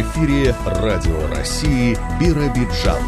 [0.00, 3.00] Эфире Радио России Биробиджан.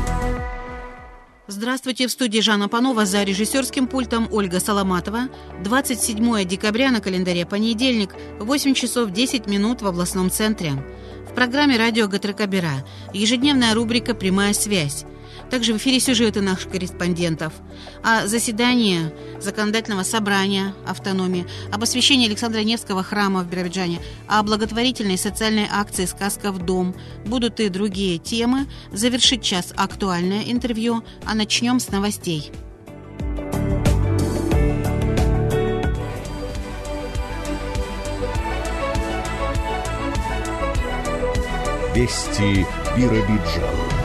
[1.48, 5.22] Здравствуйте, в студии Жанна Панова за режиссерским пультом Ольга Соломатова.
[5.64, 10.74] 27 декабря на календаре понедельник, 8 часов 10 минут в областном центре.
[11.28, 15.06] В программе «Радио ГТРК Бера» ежедневная рубрика «Прямая связь».
[15.50, 17.52] Также в эфире сюжеты наших корреспондентов.
[18.02, 25.68] О заседании законодательного собрания автономии, об освящении Александра Невского храма в Биробиджане, о благотворительной социальной
[25.70, 26.94] акции «Сказка в дом».
[27.24, 28.66] Будут и другие темы.
[28.92, 32.50] Завершить час актуальное интервью, а начнем с новостей.
[41.94, 43.95] Вести Биробиджан.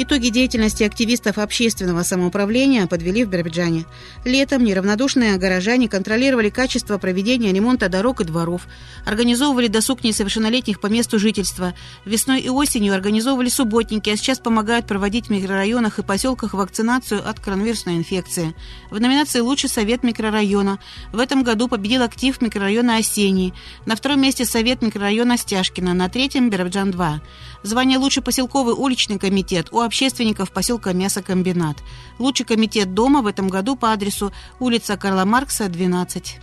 [0.00, 3.84] Итоги деятельности активистов общественного самоуправления подвели в Биробиджане.
[4.24, 8.68] Летом неравнодушные горожане контролировали качество проведения ремонта дорог и дворов,
[9.04, 11.74] организовывали досуг несовершеннолетних по месту жительства.
[12.04, 17.40] Весной и осенью организовывали субботники, а сейчас помогают проводить в микрорайонах и поселках вакцинацию от
[17.40, 18.54] коронавирусной инфекции.
[18.92, 20.78] В номинации «Лучший совет микрорайона»
[21.12, 23.52] в этом году победил актив микрорайона «Осенний».
[23.84, 27.18] На втором месте совет микрорайона Стяжкина, на третьем– Биробиджан-2.
[27.64, 31.78] Звание «Лучший поселковый уличный комитет» у общественников поселка Мясокомбинат.
[32.18, 36.38] Лучший комитет дома в этом году по адресу улица Карла Маркса, 12.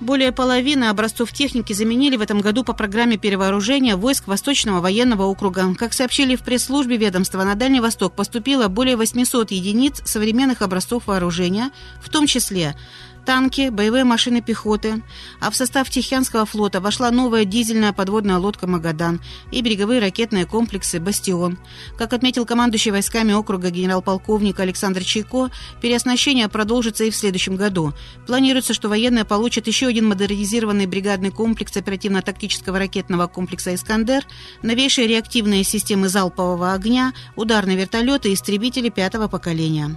[0.00, 5.74] Более половины образцов техники заменили в этом году по программе перевооружения войск Восточного военного округа.
[5.74, 11.70] Как сообщили в пресс-службе ведомства, на Дальний Восток поступило более 800 единиц современных образцов вооружения,
[12.02, 12.76] в том числе
[13.24, 15.02] танки, боевые машины пехоты,
[15.40, 21.00] а в состав Тихоокеанского флота вошла новая дизельная подводная лодка «Магадан» и береговые ракетные комплексы
[21.00, 21.58] «Бастион».
[21.98, 27.92] Как отметил командующий войсками округа генерал-полковник Александр Чайко, переоснащение продолжится и в следующем году.
[28.26, 34.24] Планируется, что военные получат еще один модернизированный бригадный комплекс оперативно-тактического ракетного комплекса «Искандер»,
[34.62, 39.96] новейшие реактивные системы залпового огня, ударные вертолеты и истребители пятого поколения.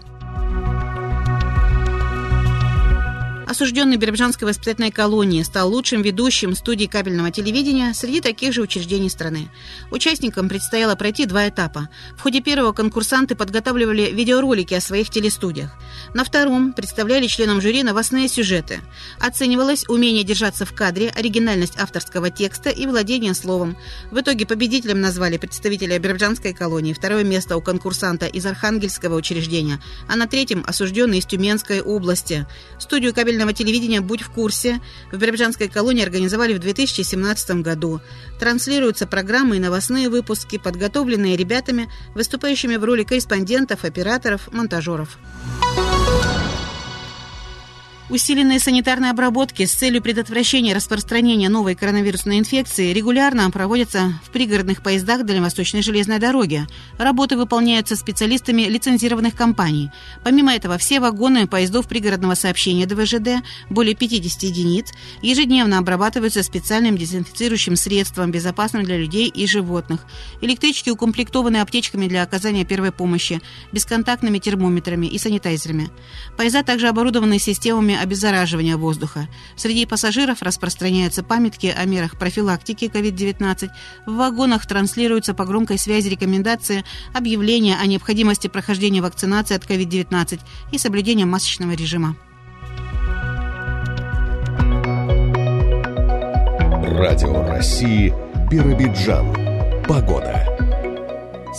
[3.48, 9.48] Осужденный Биробиджанской воспитательной колонии стал лучшим ведущим студии кабельного телевидения среди таких же учреждений страны.
[9.90, 11.88] Участникам предстояло пройти два этапа.
[12.18, 15.72] В ходе первого конкурсанты подготавливали видеоролики о своих телестудиях.
[16.14, 18.82] На втором представляли членам жюри новостные сюжеты.
[19.18, 23.78] Оценивалось умение держаться в кадре, оригинальность авторского текста и владение словом.
[24.12, 29.80] В итоге победителем назвали представителя Биробиджанской колонии, второе место у конкурсанта из Архангельского учреждения,
[30.10, 32.46] а на третьем осужденный из Тюменской области.
[32.78, 34.82] Студию кабельного кабельного телевидения «Будь в курсе»
[35.12, 38.02] в Биробиджанской колонии организовали в 2017 году.
[38.40, 45.20] Транслируются программы и новостные выпуски, подготовленные ребятами, выступающими в роли корреспондентов, операторов, монтажеров.
[48.10, 55.26] Усиленные санитарные обработки с целью предотвращения распространения новой коронавирусной инфекции регулярно проводятся в пригородных поездах
[55.26, 56.66] Дальневосточной железной дороги.
[56.98, 59.92] Работы выполняются специалистами лицензированных компаний.
[60.24, 67.76] Помимо этого, все вагоны поездов пригородного сообщения ДВЖД, более 50 единиц, ежедневно обрабатываются специальным дезинфицирующим
[67.76, 70.06] средством, безопасным для людей и животных.
[70.40, 73.42] Электрички укомплектованы аптечками для оказания первой помощи,
[73.74, 75.90] бесконтактными термометрами и санитайзерами.
[76.38, 79.28] Поезда также оборудованы системами обеззараживания воздуха.
[79.56, 83.70] Среди пассажиров распространяются памятки о мерах профилактики COVID-19.
[84.06, 90.40] В вагонах транслируются по громкой связи рекомендации, объявления о необходимости прохождения вакцинации от COVID-19
[90.72, 92.16] и соблюдения масочного режима.
[96.98, 98.14] Радио России
[98.50, 99.34] Биробиджан.
[99.88, 100.77] Погода.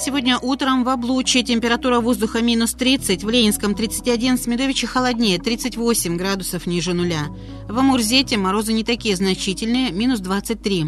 [0.01, 6.17] Сегодня утром в Облучье температура воздуха минус 30, в Ленинском 31, в Смедовиче холоднее, 38
[6.17, 7.27] градусов ниже нуля.
[7.69, 10.85] В Амурзете морозы не такие значительные, минус 23.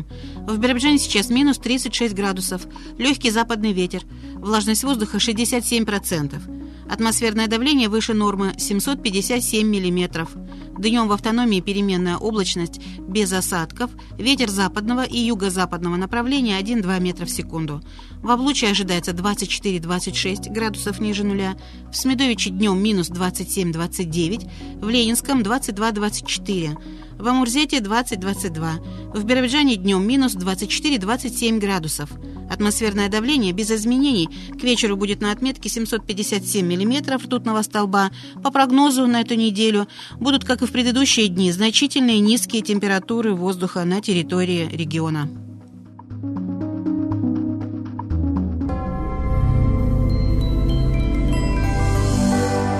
[0.47, 2.63] В Биробиджане сейчас минус 36 градусов,
[2.99, 4.03] легкий западный ветер,
[4.37, 6.61] влажность воздуха 67%.
[6.89, 10.31] Атмосферное давление выше нормы 757 миллиметров.
[10.77, 17.31] Днем в автономии переменная облачность без осадков, ветер западного и юго-западного направления 1-2 метра в
[17.31, 17.83] секунду.
[18.23, 21.57] В Облучье ожидается 24-26 градусов ниже нуля,
[21.91, 26.79] в Смедовиче днем минус 27-29, в Ленинском 22-24,
[27.19, 32.11] в Амурзете 20-22, в Биробиджане днем минус 24-27 градусов.
[32.51, 38.11] Атмосферное давление без изменений к вечеру будет на отметке 757 миллиметров ртутного столба.
[38.43, 39.89] По прогнозу на эту неделю
[40.19, 45.31] будут, как и в предыдущие дни, значительные низкие температуры воздуха на территории региона.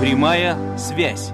[0.01, 1.29] Прямая связь.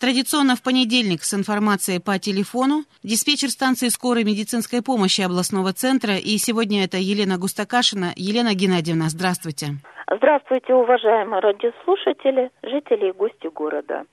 [0.00, 6.14] Традиционно в понедельник с информацией по телефону диспетчер станции скорой медицинской помощи областного центра.
[6.16, 8.14] И сегодня это Елена Густакашина.
[8.16, 9.66] Елена Геннадьевна, здравствуйте.
[10.08, 14.06] Здравствуйте, уважаемые радиослушатели, жители и гости города.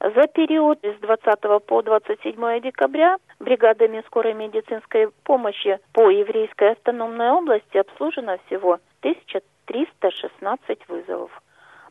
[0.00, 7.76] За период с 20 по 27 декабря бригадами скорой медицинской помощи по Еврейской автономной области
[7.76, 11.30] обслужено всего 1316 вызовов.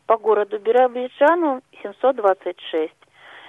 [0.06, 2.92] По городу Биробиджану 726,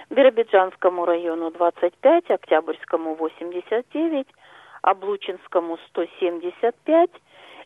[0.08, 4.26] Биробиджанскому району 25, Октябрьскому 89,
[4.80, 7.10] Облучинскому 175,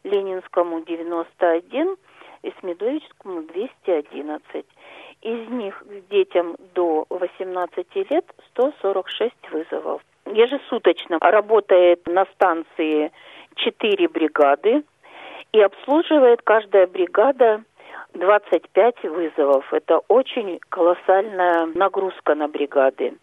[0.02, 1.96] Ленинскому 91
[2.42, 4.66] и Смедовичскому 211.
[5.22, 10.02] Из них к детям до 18 лет 146 вызовов.
[10.26, 13.12] Ежесуточно работает на станции
[13.54, 14.82] 4 бригады
[15.52, 17.62] и обслуживает каждая бригада
[18.14, 19.72] 25 вызовов.
[19.72, 23.14] Это очень колоссальная нагрузка на бригады.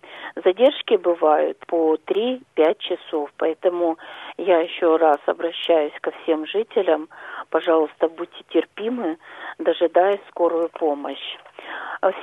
[0.44, 2.40] Задержки бывают по 3-5
[2.80, 3.98] часов, поэтому
[4.38, 7.10] я еще раз обращаюсь ко всем жителям.
[7.50, 9.18] Пожалуйста, будьте терпимы,
[9.60, 11.38] дожидаясь скорую помощь.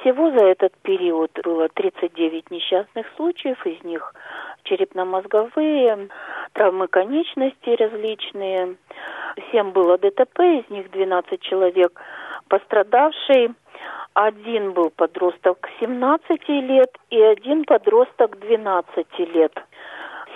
[0.00, 4.14] Всего за этот период было 39 несчастных случаев, из них
[4.62, 6.08] черепно-мозговые,
[6.52, 8.76] травмы конечностей различные.
[9.49, 12.00] Всем было ДТП, из них 12 человек
[12.54, 13.52] пострадавший.
[14.14, 19.52] Один был подросток 17 лет и один подросток 12 лет.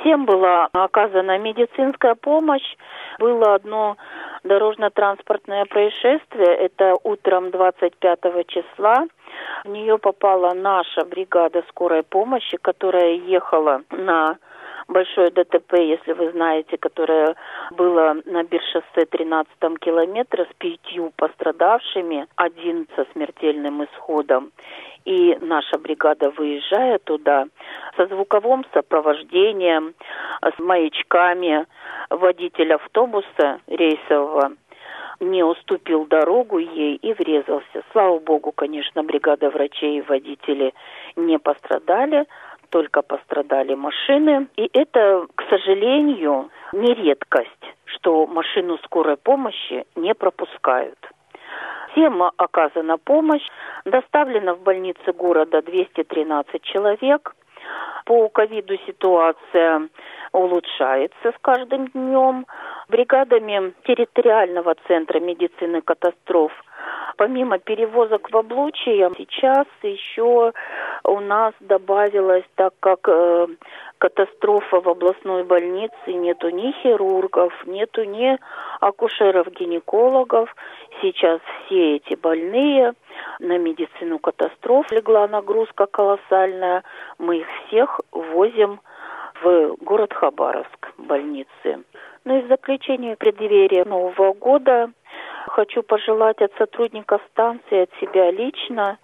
[0.01, 2.77] Всем была оказана медицинская помощь.
[3.21, 3.97] Было одно
[4.43, 6.57] дорожно-транспортное происшествие.
[6.57, 9.07] Это утром 25 числа.
[9.65, 14.39] В нее попала наша бригада скорой помощи, которая ехала на
[14.89, 17.37] большое ДТП, если вы знаете, которое
[17.73, 24.51] было на Биршоссе 13 километре с пятью пострадавшими, один со смертельным исходом.
[25.05, 27.47] И наша бригада, выезжая туда,
[27.97, 29.95] со звуковым сопровождением,
[30.43, 31.67] с маячками,
[32.11, 34.53] водитель автобуса рейсового
[35.21, 37.83] не уступил дорогу ей и врезался.
[37.93, 40.75] Слава богу, конечно, бригада врачей и водители
[41.17, 42.27] не пострадали,
[42.71, 44.49] только пострадали машины.
[44.57, 50.99] И это, к сожалению, не редкость, что машину скорой помощи не пропускают.
[51.93, 53.47] Всем оказана помощь.
[53.85, 57.35] Доставлено в больницы города 213 человек.
[58.05, 59.89] По ковиду ситуация
[60.33, 62.47] улучшается с каждым днем.
[62.89, 66.53] Бригадами территориального центра медицины катастроф
[67.19, 70.53] помимо перевозок в облучье, сейчас еще
[71.05, 73.49] у нас добавилось, так как э,
[73.99, 78.39] катастрофа в областной больнице, нету ни хирургов, нету ни
[78.81, 80.55] акушеров-гинекологов.
[81.03, 82.95] Сейчас все эти больные
[83.41, 86.83] на медицину катастроф легла нагрузка колоссальная.
[87.19, 88.81] Мы их всех возим
[89.43, 91.85] в город Хабаровск, больницы.
[92.25, 94.91] Ну и в заключение преддверия Нового года
[95.47, 98.99] хочу пожелать от сотрудников станции, от себя лично,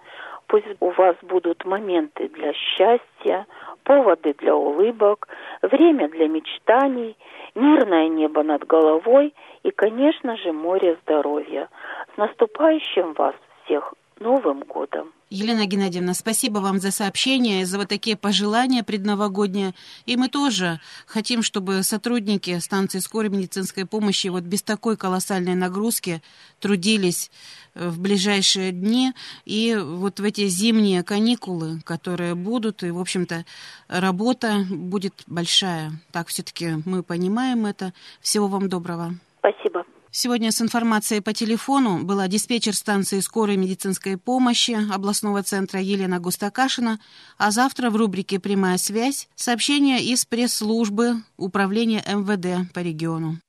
[0.47, 3.47] пусть у вас будут моменты для счастья,
[3.85, 5.29] поводы для улыбок,
[5.63, 7.17] время для мечтаний,
[7.55, 11.69] мирное небо над головой и, конечно же, море здоровья.
[12.15, 13.35] С наступающим вас
[13.65, 15.12] всех Новым годом!
[15.31, 19.73] Елена Геннадьевна, спасибо вам за сообщение, за вот такие пожелания предновогодние.
[20.06, 26.23] И мы тоже хотим, чтобы сотрудники станции скорой медицинской помощи вот без такой колоссальной нагрузки
[26.61, 27.33] трудились
[27.75, 29.12] э, в ближайшие дни
[29.44, 33.44] и вот в эти зимние каникулы, которые будут, и, в общем-то,
[33.88, 35.92] работа будет большая.
[36.12, 37.92] Так все-таки мы понимаем это.
[38.21, 39.14] Всего вам доброго.
[39.40, 39.85] Спасибо.
[40.16, 47.00] Сегодня с информацией по телефону была диспетчер станции скорой медицинской помощи областного центра Елена Густакашина,
[47.37, 53.40] а завтра в рубрике «Прямая связь» сообщение из пресс-службы Управления МВД по региону.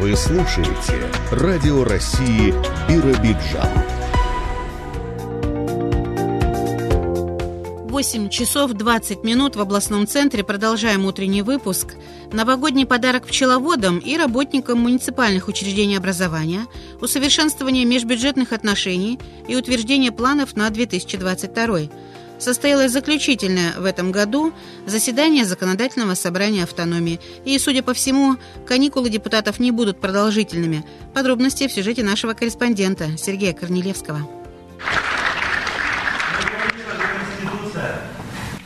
[0.00, 2.52] Вы слушаете Радио России
[2.88, 3.87] Биробиджан.
[7.88, 10.44] 8 часов 20 минут в областном центре.
[10.44, 11.94] Продолжаем утренний выпуск.
[12.30, 16.66] Новогодний подарок пчеловодам и работникам муниципальных учреждений образования,
[17.00, 19.18] усовершенствование межбюджетных отношений
[19.48, 21.88] и утверждение планов на 2022
[22.38, 24.52] состоялось заключительное в этом году
[24.86, 27.20] заседание Законодательного собрания автономии.
[27.46, 30.84] И, судя по всему, каникулы депутатов не будут продолжительными.
[31.14, 34.28] Подробности в сюжете нашего корреспондента Сергея Корнелевского.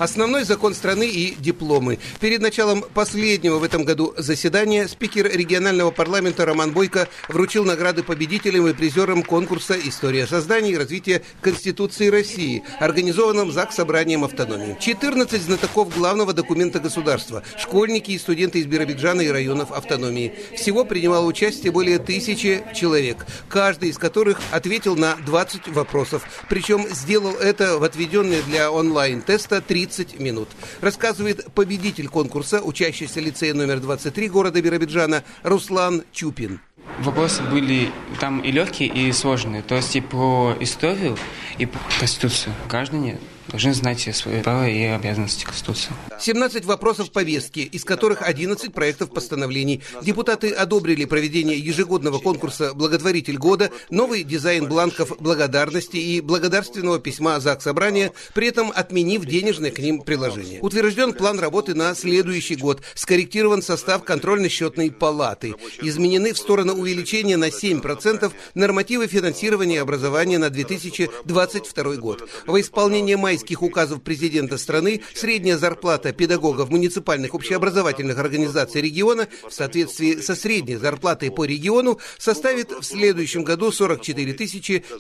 [0.02, 2.00] Основной закон страны и дипломы.
[2.18, 8.66] Перед началом последнего в этом году заседания спикер регионального парламента Роман Бойко вручил награды победителям
[8.66, 14.76] и призерам конкурса «История создания и развития Конституции России», организованном ЗАГС Собранием автономии.
[14.80, 20.35] 14 знатоков главного документа государства, школьники и студенты из Биробиджана и районов автономии.
[20.56, 26.26] Всего принимало участие более тысячи человек, каждый из которых ответил на 20 вопросов.
[26.49, 30.49] Причем сделал это в отведенные для онлайн-теста 30 минут.
[30.80, 36.61] Рассказывает победитель конкурса, учащийся лицея номер 23 города Биробиджана Руслан Чупин.
[37.00, 39.62] Вопросы были там и легкие, и сложные.
[39.62, 41.16] То есть и про историю,
[41.58, 42.54] и про Конституцию.
[42.68, 43.18] Граждане
[43.52, 45.92] должны знать свои права и обязанности Конституции.
[46.18, 49.82] 17 вопросов повестки, из которых 11 проектов постановлений.
[50.02, 57.64] Депутаты одобрили проведение ежегодного конкурса «Благотворитель года», новый дизайн бланков благодарности и благодарственного письма ЗАГС
[57.64, 60.61] Собрания, при этом отменив денежное к ним приложение.
[60.61, 67.49] Утвержден план работы на следующий год, скорректирован состав контрольно-счетной палаты, изменены в сторону увеличения на
[67.49, 72.28] 7% нормативы финансирования образования на 2022 год.
[72.47, 79.52] Во исполнение майских майских указов президента страны средняя зарплата педагогов муниципальных общеобразовательных организаций региона в
[79.52, 84.32] соответствии со средней зарплатой по региону составит в следующем году 44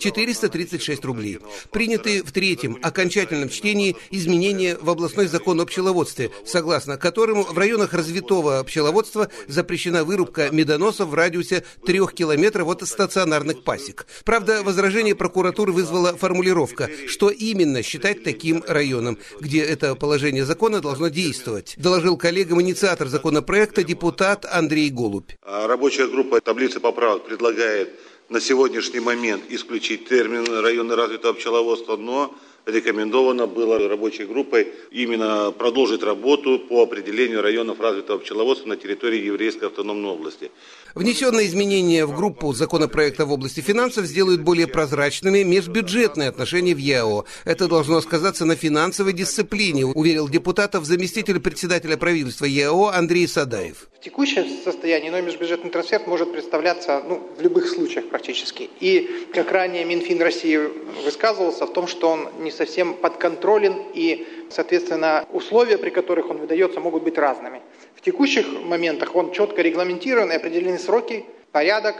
[0.00, 1.38] 436 рублей.
[1.70, 7.94] Приняты в третьем окончательном чтении изменения в областной закон о пчеловодстве, согласно которому в районах
[7.94, 14.06] развитого пчеловодства запрещена вырубка медоносов в радиусе трех километров от стационарных пасек.
[14.24, 21.08] Правда, возражение прокуратуры вызвала формулировка, что именно считать таким районом, где это положение закона должно
[21.08, 25.30] действовать, доложил коллегам инициатор законопроекта депутат Андрей Голубь.
[25.42, 27.90] А рабочая группа таблицы поправок предлагает
[28.28, 32.34] на сегодняшний момент исключить термин района развитого пчеловодства, но
[32.66, 39.66] рекомендовано было рабочей группой именно продолжить работу по определению районов развитого пчеловодства на территории Еврейской
[39.66, 40.50] автономной области.
[40.94, 47.24] Внесенные изменения в группу законопроекта в области финансов сделают более прозрачными межбюджетные отношения в ЯО.
[47.44, 53.88] Это должно сказаться на финансовой дисциплине, уверил депутатов заместитель председателя правительства ЯО Андрей Садаев.
[53.98, 58.68] В текущем состоянии иной межбюджетный трансфер может представляться ну, в любых случаях практически.
[58.80, 60.60] И, как ранее Минфин России
[61.04, 66.80] высказывался в том, что он не совсем подконтролен и, соответственно, условия, при которых он выдается,
[66.80, 67.62] могут быть разными.
[68.02, 71.94] В текущих моментах он четко регламентирован и определены сроки, порядок,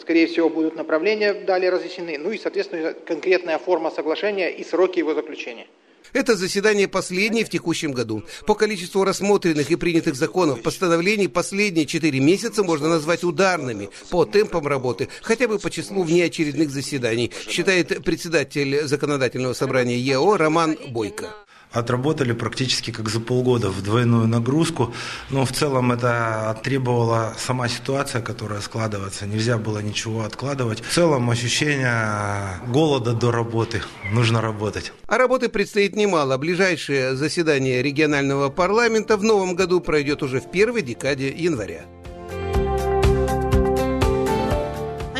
[0.00, 5.12] скорее всего, будут направления далее разъяснены, ну и, соответственно, конкретная форма соглашения и сроки его
[5.14, 5.66] заключения.
[6.12, 8.22] Это заседание последнее в текущем году.
[8.46, 14.68] По количеству рассмотренных и принятых законов, постановлений последние четыре месяца можно назвать ударными по темпам
[14.68, 21.34] работы, хотя бы по числу внеочередных заседаний, считает председатель законодательного собрания ЕО Роман Бойко
[21.72, 24.94] отработали практически как за полгода в двойную нагрузку.
[25.30, 29.26] Но в целом это требовала сама ситуация, которая складывается.
[29.26, 30.80] Нельзя было ничего откладывать.
[30.80, 33.82] В целом ощущение голода до работы.
[34.12, 34.92] Нужно работать.
[35.06, 36.36] А работы предстоит немало.
[36.38, 41.84] Ближайшее заседание регионального парламента в новом году пройдет уже в первой декаде января.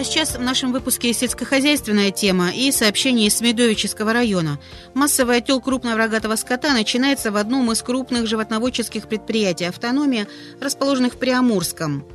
[0.01, 4.59] А сейчас в нашем выпуске сельскохозяйственная тема и сообщение из Смедовического района.
[4.95, 10.27] Массовый отел крупного рогатого скота начинается в одном из крупных животноводческих предприятий «Автономия»,
[10.59, 12.07] расположенных в Приамурском.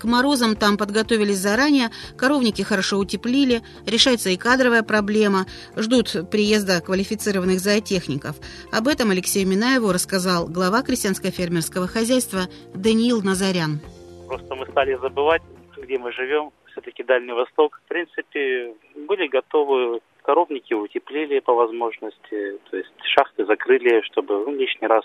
[0.00, 7.60] К морозам там подготовились заранее, коровники хорошо утеплили, решается и кадровая проблема, ждут приезда квалифицированных
[7.60, 8.34] зоотехников.
[8.72, 13.78] Об этом Алексею Минаеву рассказал глава крестьянско-фермерского хозяйства Даниил Назарян.
[14.26, 15.42] Просто мы стали забывать,
[15.80, 16.50] где мы живем,
[16.88, 24.00] все-таки Дальний Восток, в принципе, были готовы коровники утеплили по возможности, то есть шахты закрыли,
[24.02, 25.04] чтобы ну, лишний раз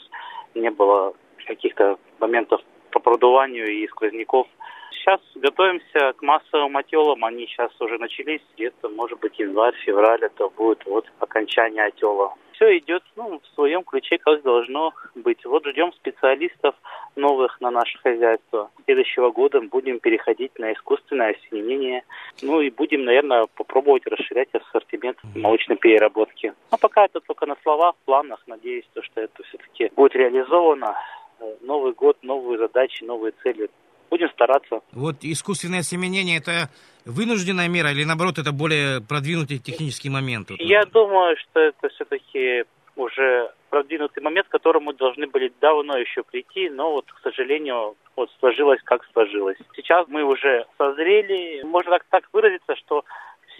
[0.55, 1.13] не было
[1.45, 2.61] каких-то моментов
[2.91, 4.47] по продуванию и сквозняков.
[4.91, 10.47] Сейчас готовимся к массовым отелам, они сейчас уже начались, где-то, может быть, январь, февраль, это
[10.49, 12.33] будет вот окончание отела
[12.63, 15.43] все идет ну, в своем ключе, как должно быть.
[15.45, 16.75] Вот ждем специалистов
[17.15, 18.71] новых на наше хозяйство.
[18.85, 22.03] Следующего года будем переходить на искусственное осенение.
[22.41, 26.53] Ну и будем, наверное, попробовать расширять ассортимент молочной переработки.
[26.71, 28.41] Но пока это только на словах, планах.
[28.47, 30.95] Надеюсь, то, что это все-таки будет реализовано.
[31.39, 33.69] Э, Новый год, новые задачи, новые цели.
[34.13, 34.81] Будем стараться.
[34.91, 36.69] Вот искусственное осеменение– это
[37.03, 40.51] вынужденная мера или, наоборот, это более продвинутый технический момент?
[40.59, 42.65] Я думаю, что это все-таки
[42.95, 48.29] уже продвинутый момент, к которому должны были давно еще прийти, но вот, к сожалению, вот
[48.39, 49.57] сложилось, как сложилось.
[49.75, 53.03] Сейчас мы уже созрели, можно так, так выразиться, что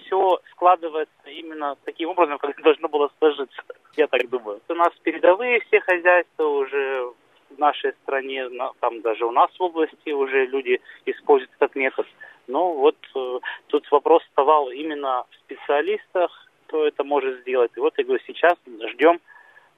[0.06, 3.60] все складывается именно таким образом, как должно было сложиться.
[3.98, 4.62] Я так думаю.
[4.70, 7.12] У нас передовые все хозяйства уже
[7.56, 12.08] в нашей стране, там даже у нас в области уже люди используют этот метод.
[12.48, 16.32] Но вот э, тут вопрос вставал именно в специалистах,
[16.68, 17.72] кто это может сделать.
[17.76, 18.54] И вот я говорю, сейчас
[18.92, 19.20] ждем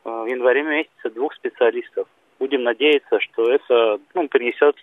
[0.03, 2.07] э, в январе месяце двух специалистов.
[2.39, 4.75] Будем надеяться, что это ну, принесет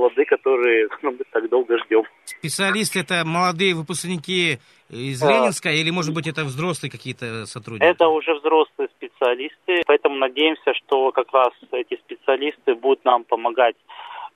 [0.00, 2.04] плоды, которые ну, мы так долго ждем.
[2.24, 7.84] Специалисты это молодые выпускники из а, Ленинска или, может быть, это взрослые какие-то сотрудники?
[7.84, 13.76] Это уже взрослые специалисты, поэтому надеемся, что как раз эти специалисты будут нам помогать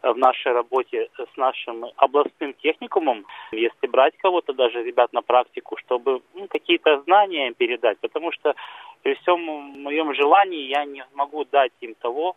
[0.03, 6.21] в нашей работе с нашим областным техникумом, если брать кого-то, даже ребят на практику, чтобы
[6.35, 8.55] ну, какие-то знания им передать, потому что
[9.03, 9.41] при всем
[9.81, 12.37] моем желании я не могу дать им того,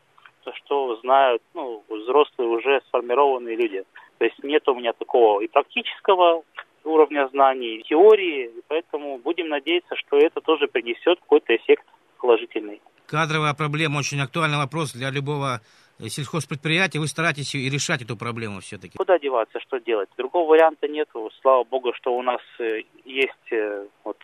[0.56, 3.84] что знают ну, взрослые уже сформированные люди.
[4.18, 6.44] То есть нет у меня такого и практического
[6.84, 11.86] уровня знаний, и теории, поэтому будем надеяться, что это тоже принесет какой-то эффект
[12.20, 12.82] положительный.
[13.08, 15.62] Кадровая проблема очень актуальный вопрос для любого
[16.00, 17.00] сельхозпредприятия.
[17.00, 18.98] Вы стараетесь и решать эту проблему все-таки.
[18.98, 20.10] Куда деваться, что делать?
[20.18, 21.10] Другого варианта нет.
[21.42, 24.18] Слава богу, что у нас э, есть э, вот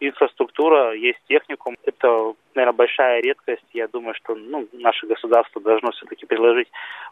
[0.00, 1.76] инфраструктура, есть техникум.
[1.84, 3.64] Это, наверное, большая редкость.
[3.72, 6.68] Я думаю, что ну, наше государство должно все-таки приложить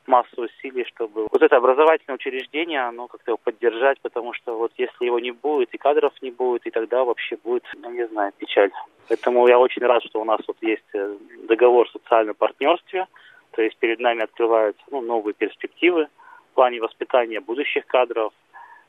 [0.06, 5.06] массу усилий, чтобы вот это образовательное учреждение, оно как-то его поддержать, потому что вот если
[5.06, 8.70] его не будет, и кадров не будет, и тогда вообще будет, ну, не знаю, печаль.
[9.08, 11.16] Поэтому я очень рад, что у нас вот есть э,
[11.48, 13.06] договор о социальном партнерстве,
[13.52, 16.08] то есть перед нами открываются ну, новые перспективы
[16.50, 18.32] в плане воспитания будущих кадров,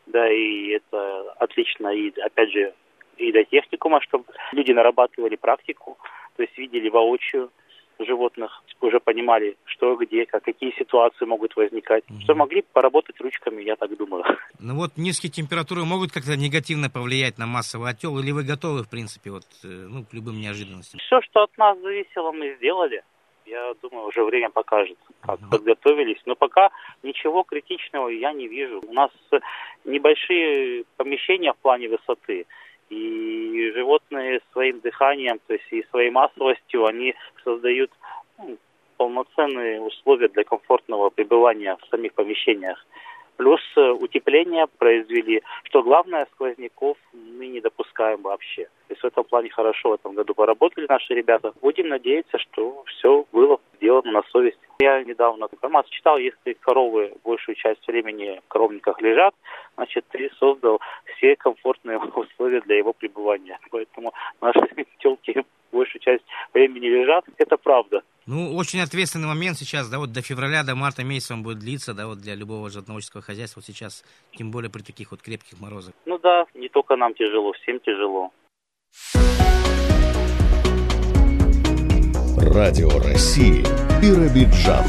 [0.06, 2.74] да, и это отлично, и опять же
[3.18, 5.98] и до техникума, чтобы люди нарабатывали практику,
[6.36, 7.52] то есть видели воочию
[8.00, 12.20] животных, уже понимали, что, где, как, какие ситуации могут возникать, угу.
[12.22, 14.24] что могли поработать ручками, я так думаю.
[14.60, 18.90] Ну вот низкие температуры могут как-то негативно повлиять на массовый отел, или вы готовы, в
[18.90, 21.00] принципе, вот, э, ну, к любым неожиданностям?
[21.00, 23.04] Все, что от нас зависело, мы сделали.
[23.46, 25.50] Я думаю, уже время покажет, как угу.
[25.52, 26.20] подготовились.
[26.26, 26.72] Но пока
[27.04, 28.82] ничего критичного я не вижу.
[28.88, 29.12] У нас
[29.84, 32.48] небольшие помещения в плане высоты.
[32.90, 37.92] И животные своим дыханием, то есть и своей массовостью, они создают
[38.98, 42.86] полноценные условия для комфортного пребывания в самих помещениях.
[43.38, 45.42] Плюс э, утепление произвели.
[45.64, 48.70] Что главное, сквозняков мы не допускаем вообще.
[48.88, 51.54] То есть в этом плане хорошо в этом году поработали наши ребята.
[51.62, 54.60] Будем надеяться, что все было сделано на совесть.
[54.80, 59.34] Я недавно информацию читал, если коровы большую часть времени в коровниках лежат,
[59.76, 60.80] значит, ты создал
[61.16, 63.58] все комфортные условия для его пребывания.
[63.72, 64.60] Поэтому наши
[65.00, 67.26] телки большую часть времени лежат.
[67.38, 68.02] Это правда.
[68.26, 71.94] Ну, очень ответственный момент сейчас, да, вот до февраля, до марта месяца он будет длиться,
[71.94, 74.04] да, вот для любого животноводческого хозяйства вот сейчас,
[74.36, 75.94] тем более при таких вот крепких морозах.
[76.06, 78.32] Ну да, не только нам тяжело, всем тяжело.
[82.38, 83.64] Радио России.
[84.02, 84.86] Биробиджан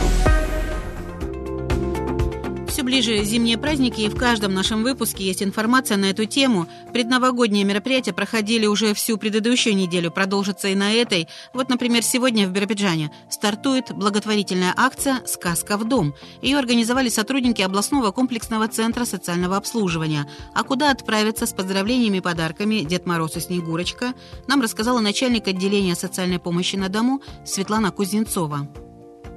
[2.86, 6.68] ближе зимние праздники, и в каждом нашем выпуске есть информация на эту тему.
[6.92, 11.26] Предновогодние мероприятия проходили уже всю предыдущую неделю, продолжатся и на этой.
[11.52, 16.14] Вот, например, сегодня в Биробиджане стартует благотворительная акция «Сказка в дом».
[16.42, 20.30] Ее организовали сотрудники областного комплексного центра социального обслуживания.
[20.54, 24.14] А куда отправиться с поздравлениями и подарками Дед Мороз и Снегурочка,
[24.46, 28.68] нам рассказала начальник отделения социальной помощи на дому Светлана Кузнецова.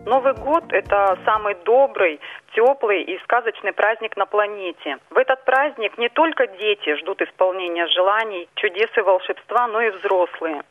[0.06, 2.20] Новый год– это самый добрый,
[2.54, 4.98] теплый и сказочный праздник на планете.
[5.10, 10.64] В этот праздник не только дети ждут исполнения желаний, чудес и волшебства, но и взрослые.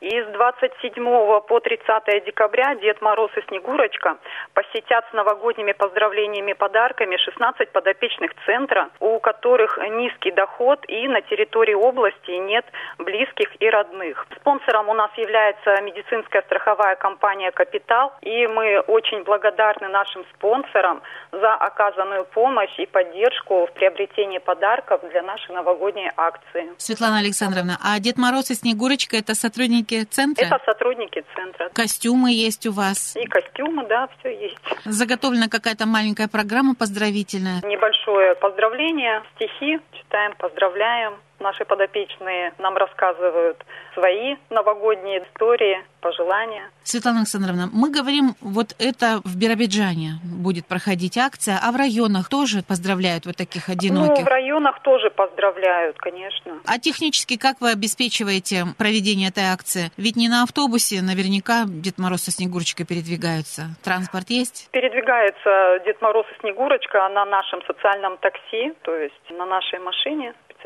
[0.00, 4.18] И с 27 по 30 декабря Дед Мороз и Снегурочка
[4.52, 11.22] посетят с новогодними поздравлениями и подарками 16 подопечных центра, у которых низкий доход и на
[11.22, 12.66] территории области нет
[12.98, 14.26] близких и родных.
[14.36, 21.00] Спонсором у нас является медицинская страховая компания «Капитал», и мы очень благодарны нашим спонсорам
[21.32, 26.68] за оказанную помощь и поддержку в приобретении подарков для нашей новогодней акции.
[26.76, 30.44] Светлана Александровна, а Дед Мороз и Снегурочка– это сотрудники центра?
[30.44, 31.70] Это сотрудники центра.
[31.72, 33.16] Костюмы есть у вас?
[33.16, 34.56] И костюмы, да, все есть.
[34.84, 37.62] Заготовлена какая-то маленькая программа поздравительная?
[37.62, 41.14] Небольшое поздравление, стихи читаем, поздравляем.
[41.38, 46.70] Наши подопечные нам рассказывают свои новогодние истории, пожелания.
[46.82, 52.62] Светлана Александровна, мы говорим, вот это в Биробиджане будет проходить акция, а в районах тоже
[52.62, 54.20] поздравляют вот таких одиноких?
[54.20, 56.58] Ну, в районах тоже поздравляют, конечно.
[56.64, 59.90] А технически как вы обеспечиваете проведение этой акции?
[59.98, 63.76] Ведь не на автобусе наверняка Дед Мороз со Снегурочкой передвигаются.
[63.84, 64.70] Транспорт есть?
[64.70, 69.95] Передвигается Дед Мороз и Снегурочка на нашем социальном такси, то есть на нашей машине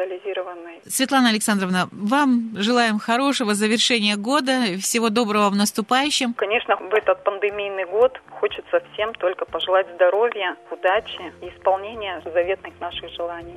[0.01, 0.81] специализированной.
[0.87, 6.35] Светлана Александровна, вам желаем хорошего завершения года, всего доброго в наступающем.
[6.35, 13.11] Конечно, в этот пандемийный год хочется всем только пожелать здоровья, удачи и исполнения заветных наших
[13.11, 13.57] желаний.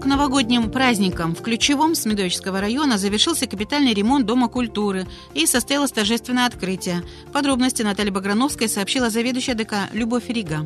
[0.00, 6.46] К новогодним праздникам в Ключевом Смедовического района завершился капитальный ремонт Дома культуры и состоялось торжественное
[6.46, 7.02] открытие.
[7.32, 10.60] Подробности Наталья Баграновская сообщила заведующая ДК Любовь Рига.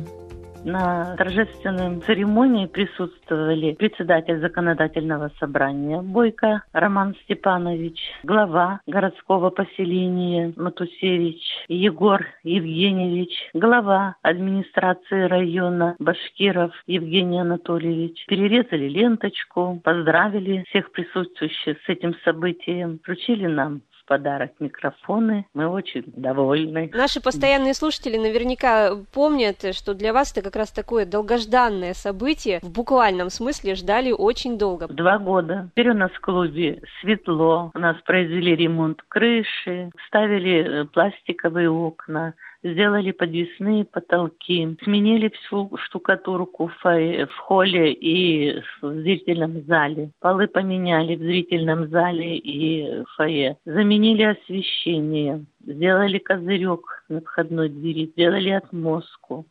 [0.65, 12.25] На торжественной церемонии присутствовали председатель законодательного собрания Бойко Роман Степанович, глава городского поселения Матусевич Егор
[12.43, 18.25] Евгеньевич, глава администрации района Башкиров Евгений Анатольевич.
[18.27, 25.45] Перерезали ленточку, поздравили всех присутствующих с этим событием, вручили нам подарок микрофоны.
[25.53, 26.89] Мы очень довольны.
[26.93, 32.59] Наши постоянные слушатели наверняка помнят, что для вас это как раз такое долгожданное событие.
[32.61, 34.87] В буквальном смысле ждали очень долго.
[34.87, 35.69] Два года.
[35.71, 37.71] Теперь у нас в клубе светло.
[37.73, 42.33] У нас произвели ремонт крыши, ставили э, пластиковые окна
[42.63, 51.19] сделали подвесные потолки, сменили всю штукатурку в, холле и в зрительном зале, полы поменяли в
[51.19, 59.45] зрительном зале и фойе, заменили освещение, сделали козырек на входной двери, сделали отмостку,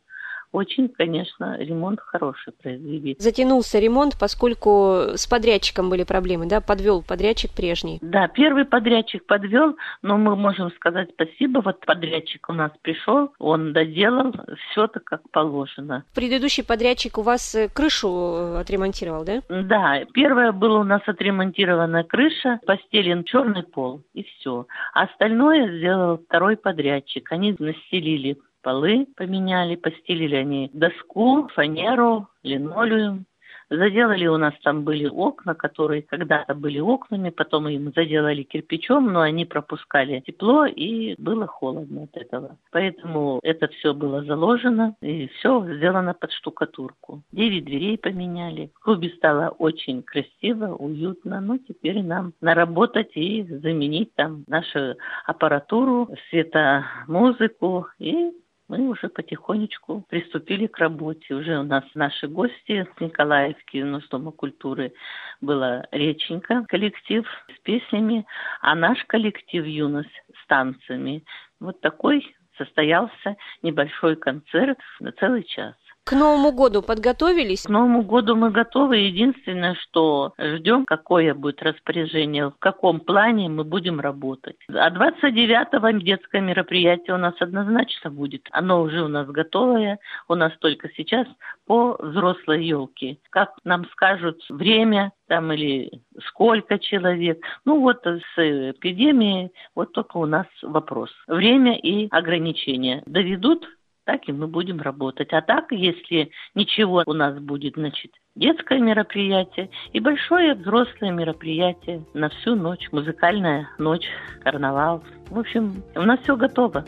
[0.53, 3.15] очень, конечно, ремонт хороший произвели.
[3.19, 6.61] Затянулся ремонт, поскольку с подрядчиком были проблемы, да?
[6.61, 7.97] Подвел подрядчик прежний.
[8.01, 11.61] Да, первый подрядчик подвел, но мы можем сказать спасибо.
[11.61, 14.31] Вот подрядчик у нас пришел, он доделал
[14.69, 16.05] все так, как положено.
[16.13, 19.41] Предыдущий подрядчик у вас э, крышу э, отремонтировал, да?
[19.49, 24.67] Да, первое было у нас отремонтированная крыша, постелен черный пол и все.
[24.93, 27.31] А остальное сделал второй подрядчик.
[27.31, 33.25] Они настелили полы поменяли, постелили они доску, фанеру, линолеум.
[33.69, 39.21] Заделали у нас там были окна, которые когда-то были окнами, потом им заделали кирпичом, но
[39.21, 42.57] они пропускали тепло и было холодно от этого.
[42.71, 47.23] Поэтому это все было заложено и все сделано под штукатурку.
[47.31, 48.69] Девять дверей поменяли.
[48.75, 51.41] В клубе стало очень красиво, уютно.
[51.41, 58.31] Ну, теперь нам наработать и заменить там нашу аппаратуру, светомузыку и
[58.67, 61.35] мы уже потихонечку приступили к работе.
[61.35, 64.93] Уже у нас наши гости с Николаевки, у нас Дома культуры
[65.41, 68.25] была Реченька, коллектив с песнями,
[68.61, 71.23] а наш коллектив «Юность» с танцами.
[71.59, 75.75] Вот такой состоялся небольшой концерт на целый час.
[76.05, 77.63] К Новому году подготовились?
[77.63, 78.97] К Новому году мы готовы.
[78.97, 84.57] Единственное, что ждем, какое будет распоряжение, в каком плане мы будем работать.
[84.67, 88.49] А 29-го детское мероприятие у нас однозначно будет.
[88.51, 89.99] Оно уже у нас готовое.
[90.27, 91.25] У нас только сейчас
[91.65, 93.17] по взрослой елке.
[93.29, 97.41] Как нам скажут время, там или сколько человек.
[97.63, 101.11] Ну вот с эпидемией вот только у нас вопрос.
[101.27, 103.65] Время и ограничения доведут
[104.05, 105.31] так и мы будем работать.
[105.33, 112.29] А так, если ничего у нас будет, значит, детское мероприятие и большое взрослое мероприятие на
[112.29, 114.05] всю ночь, музыкальная ночь,
[114.43, 115.03] карнавал.
[115.29, 116.85] В общем, у нас все готово.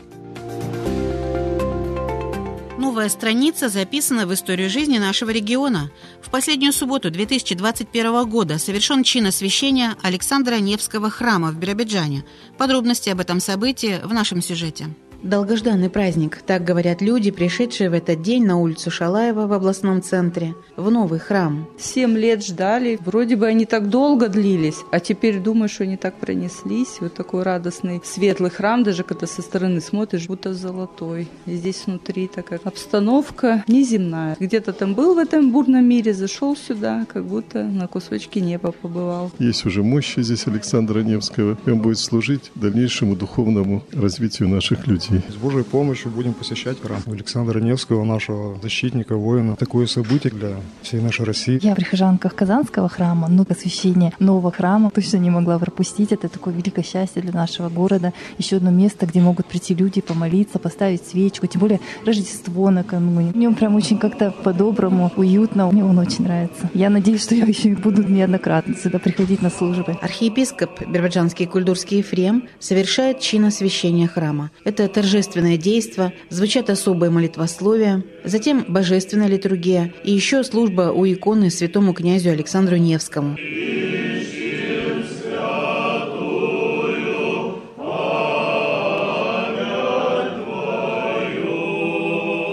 [2.78, 5.90] Новая страница записана в историю жизни нашего региона.
[6.20, 12.24] В последнюю субботу 2021 года совершен чин освящения Александра Невского храма в Биробиджане.
[12.58, 14.86] Подробности об этом событии в нашем сюжете.
[15.22, 20.54] Долгожданный праздник, так говорят люди, пришедшие в этот день на улицу Шалаева в областном центре,
[20.76, 21.66] в новый храм.
[21.78, 26.14] Семь лет ждали, вроде бы они так долго длились, а теперь думаю, что они так
[26.16, 26.98] пронеслись.
[27.00, 31.28] Вот такой радостный, светлый храм, даже когда со стороны смотришь, будто золотой.
[31.46, 34.36] И здесь внутри такая обстановка неземная.
[34.38, 39.32] Где-то там был в этом бурном мире, зашел сюда, как будто на кусочке неба побывал.
[39.38, 45.05] Есть уже мощь здесь Александра Невского, и он будет служить дальнейшему духовному развитию наших людей.
[45.08, 49.54] С Божьей помощью будем посещать храм Александра Невского, нашего защитника, воина.
[49.54, 51.60] Такое событие для всей нашей России.
[51.62, 56.10] Я прихожанка Казанского храма, но освящение нового храма точно не могла пропустить.
[56.10, 58.12] Это такое великое счастье для нашего города.
[58.38, 61.46] Еще одно место, где могут прийти люди, помолиться, поставить свечку.
[61.46, 63.30] Тем более Рождество накануне.
[63.30, 65.70] В нем прям очень как-то по-доброму, уютно.
[65.70, 66.68] Мне он очень нравится.
[66.74, 69.96] Я надеюсь, что я еще буду неоднократно сюда приходить на службы.
[70.02, 74.50] Архиепископ Биробиджанский Кульдурский Ефрем совершает чин освящения храма.
[74.64, 81.92] Это торжественное действо, звучат особые молитвословия, затем божественная литургия и еще служба у иконы святому
[81.92, 83.36] князю Александру Невскому.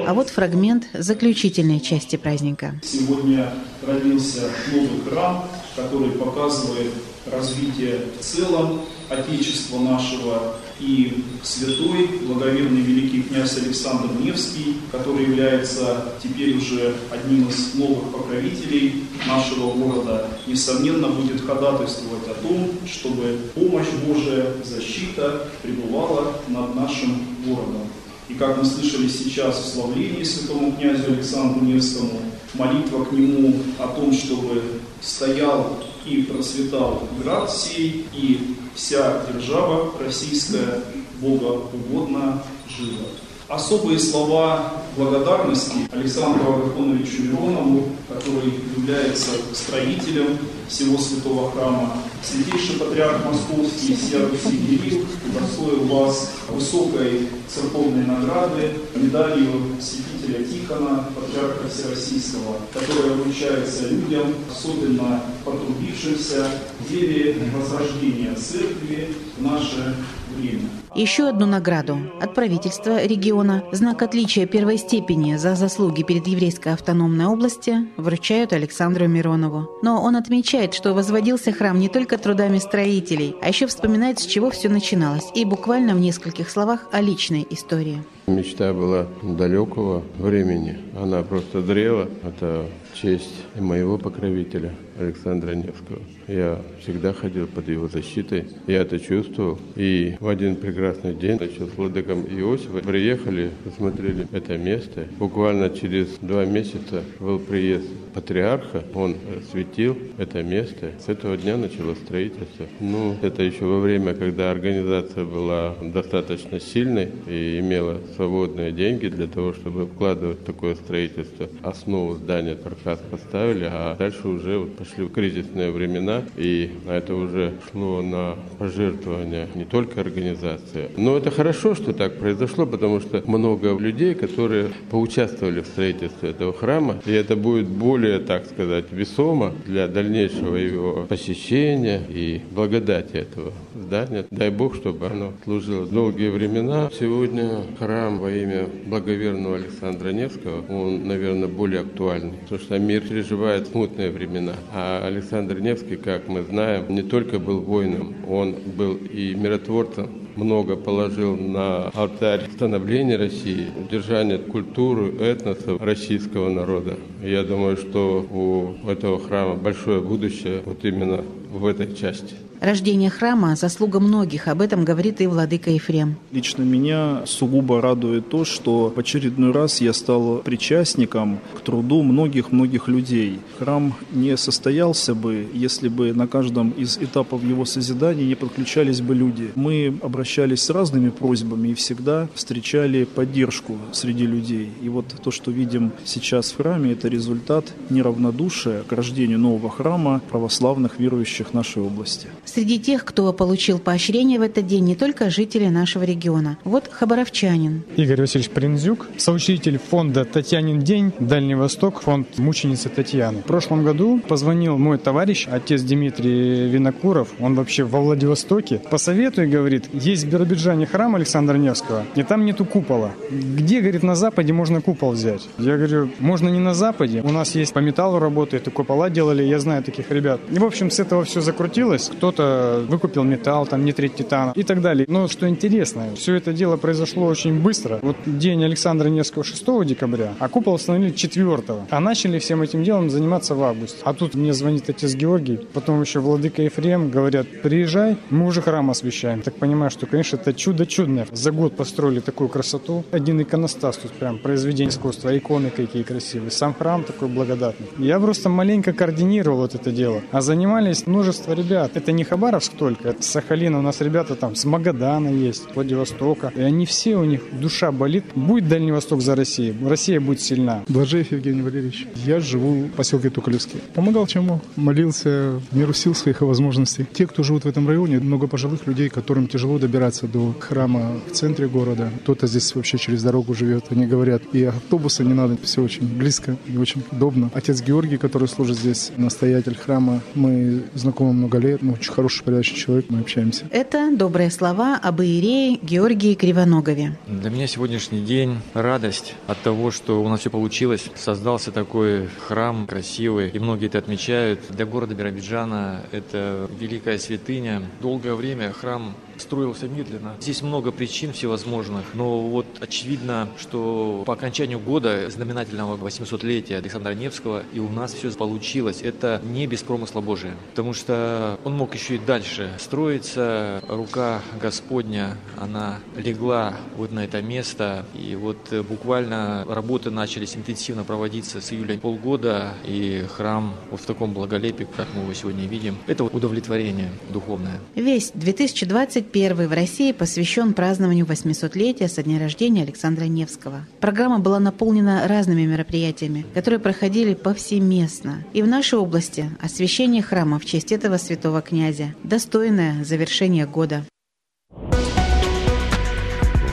[0.06, 2.76] А вот фрагмент заключительной части праздника.
[2.84, 3.54] Сегодня
[3.88, 6.92] родился новый храм, который показывает
[7.26, 16.58] развитие в целом Отечества нашего и святой, благоверный великий князь Александр Невский, который является теперь
[16.58, 24.48] уже одним из новых покровителей нашего города, несомненно будет ходатайствовать о том, чтобы помощь Божия,
[24.64, 27.88] защита пребывала над нашим городом.
[28.30, 32.22] И как мы слышали сейчас в славлении святому князю Александру Невскому,
[32.54, 34.62] молитва к нему о том, чтобы
[35.02, 40.82] стоял и процветал град сей, и вся держава российская
[41.22, 43.08] богоугодно жила.
[43.48, 53.96] Особые слова благодарности Александру Агафоновичу Миронову, который является строителем всего святого храма, Святейший Патриарх Московский
[53.96, 63.90] Сия Руси Кирилл удостоил вас высокой церковной награды, медалью святителя Тихона, Патриарха Всероссийского, которая вручается
[63.90, 66.48] людям, особенно потрудившимся
[66.80, 69.96] в деле возрождения церкви в наше
[70.36, 70.70] время.
[70.96, 77.26] Еще одну награду от правительства региона, знак отличия первой степени за заслуги перед еврейской автономной
[77.26, 79.70] областью, вручают Александру Миронову.
[79.82, 84.52] Но он отмечает, что возводился храм не только трудами строителей, а еще вспоминает, с чего
[84.52, 88.04] все начиналось, и буквально в нескольких словах о личной истории.
[88.28, 90.78] Мечта была далекого времени.
[90.96, 92.08] Она просто зрела.
[92.24, 96.00] Это честь моего покровителя Александра Невского.
[96.28, 98.46] Я всегда ходил под его защитой.
[98.68, 99.60] Я это чувствовал.
[99.76, 105.06] И в один прекрасный день значит, с владыком Иосифа приехали, посмотрели это место.
[105.20, 108.84] Буквально через два месяца был приезд патриарха.
[108.94, 109.16] Он
[109.52, 110.92] светил это место.
[111.06, 112.68] С этого дня началось строительство.
[112.80, 119.28] Ну, это еще во время, когда организация была достаточно сильной и имела свободные деньги для
[119.28, 121.50] того, чтобы вкладывать такое строительство.
[121.64, 128.02] Основу здания Таркас поставили, а дальше уже вот пошли кризисные времена, и это уже шло
[128.02, 130.90] на пожертвования не только организации.
[130.98, 136.54] Но это хорошо, что так произошло, потому что много людей, которые поучаствовали в строительстве этого
[136.54, 143.54] храма, и это будет более, так сказать, весомо для дальнейшего его посещения и благодати этого
[143.76, 144.26] здания.
[144.32, 146.90] Дай Бог, чтобы оно служило долгие времена.
[146.98, 153.68] Сегодня храм во имя благоверного Александра Невского, он, наверное, более актуальный, потому что мир переживает
[153.68, 154.54] смутные времена.
[154.74, 160.76] А Александр Невский, как мы знаем, не только был воином, он был и миротворцем, много
[160.76, 166.98] положил на алтарь становления России, удержания культуры, этноса российского народа.
[167.24, 172.36] Я думаю, что у этого храма большое будущее вот именно в этой части.
[172.64, 176.16] Рождение храма– заслуга многих, об этом говорит и владыка Ефрем.
[176.32, 182.88] Лично меня сугубо радует то, что в очередной раз я стал причастником к труду многих-многих
[182.88, 183.42] людей.
[183.60, 189.14] Храм не состоялся бы, если бы на каждом из этапов его созидания не подключались бы
[189.14, 189.52] люди.
[189.56, 194.70] Мы обращались с разными просьбами и всегда встречали поддержку среди людей.
[194.82, 200.22] И вот то, что видим сейчас в храме, это результат неравнодушия к рождению нового храма
[200.32, 202.30] православных верующих нашей области.
[202.54, 206.60] Среди тех, кто получил поощрение в этот день, не только жители нашего региона.
[206.64, 207.82] Вот хабаровчанин.
[207.96, 213.40] Игорь Васильевич Принзюк, соучредитель фонда «Татьянин день», Дальний Восток, фонд мученицы Татьяны.
[213.40, 218.80] В прошлом году позвонил мой товарищ, отец Дмитрий Винокуров, он вообще во Владивостоке.
[218.88, 223.14] Посоветуй, говорит, есть в Биробиджане храм Александра Невского, и там нету купола.
[223.32, 225.42] Где, говорит, на Западе можно купол взять?
[225.58, 229.42] Я говорю, можно не на Западе, у нас есть по металлу работает, и купола делали,
[229.42, 230.40] я знаю таких ребят.
[230.52, 232.12] И, в общем, с этого все закрутилось.
[232.14, 235.06] Кто-то кто-то выкупил металл, там, нитрит титана и так далее.
[235.08, 238.00] Но что интересно, все это дело произошло очень быстро.
[238.02, 241.44] Вот день Александра Невского 6 декабря, а купол установили 4
[241.90, 243.98] а начали всем этим делом заниматься в августе.
[244.04, 248.90] А тут мне звонит отец Георгий, потом еще владыка Ефрем, говорят, приезжай, мы уже храм
[248.90, 249.42] освещаем.
[249.42, 251.28] Так понимаю, что, конечно, это чудо чудное.
[251.32, 253.04] За год построили такую красоту.
[253.12, 256.52] Один иконостас тут прям произведение искусства, иконы какие красивые.
[256.52, 257.88] Сам храм такой благодатный.
[257.98, 260.22] Я просто маленько координировал вот это дело.
[260.32, 261.92] А занимались множество ребят.
[261.96, 263.80] Это не Хабаровск только, это Сахалина.
[263.80, 266.52] У нас ребята там с Магадана есть, Владивостока.
[266.56, 268.26] И они все, у них душа болит.
[268.36, 269.76] Будет Дальний Восток за Россию.
[269.88, 270.84] Россия будет сильна.
[270.88, 272.08] Блажеев Евгений Валерьевич.
[272.26, 273.80] Я живу в поселке Тукалевский.
[273.94, 274.62] Помогал чем мог.
[274.76, 277.06] Молился в меру сил своих и возможностей.
[277.14, 281.32] Те, кто живут в этом районе, много пожилых людей, которым тяжело добираться до храма в
[281.32, 282.10] центре города.
[282.24, 283.86] Кто-то здесь вообще через дорогу живет.
[283.90, 287.50] Они говорят, и автобуса не надо, все очень близко и очень удобно.
[287.54, 292.44] Отец Георгий, который служит здесь, настоятель храма, мы знакомы много лет, мы очень очень хороший,
[292.44, 293.66] порядочный человек, мы общаемся.
[293.72, 297.18] Это добрые слова об Иерее Георгии Кривоногове.
[297.28, 301.10] Для меня сегодняшний день радость от того, что у нас все получилось.
[301.16, 304.60] Создался такой храм красивый, и многие это отмечают.
[304.70, 307.82] Для города Биробиджана это великая святыня.
[308.02, 310.36] Долгое время храм строился медленно.
[310.40, 317.64] Здесь много причин всевозможных, но вот очевидно, что по окончанию года знаменательного 800-летия Александра Невского
[317.74, 319.02] и у нас все получилось.
[319.02, 323.82] Это не без промысла Божия, потому что он мог еще и дальше строиться.
[323.88, 331.62] Рука Господня, она легла вот на это место, и вот буквально работы начались интенсивно проводиться
[331.62, 336.24] с июля полгода, и храм вот в таком благолепии, как мы его сегодня видим, это
[336.24, 337.80] удовлетворение духовное.
[337.96, 343.88] Весь 2020 первый в России посвящен празднованию 800-летия со дня рождения Александра Невского.
[344.00, 348.44] Программа была наполнена разными мероприятиями, которые проходили повсеместно.
[348.54, 354.06] И в нашей области освящение храма в честь этого святого князя– достойное завершение года.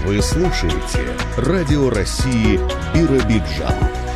[0.06, 2.58] Вы слушаете Радио России
[2.92, 4.09] Биробиджан.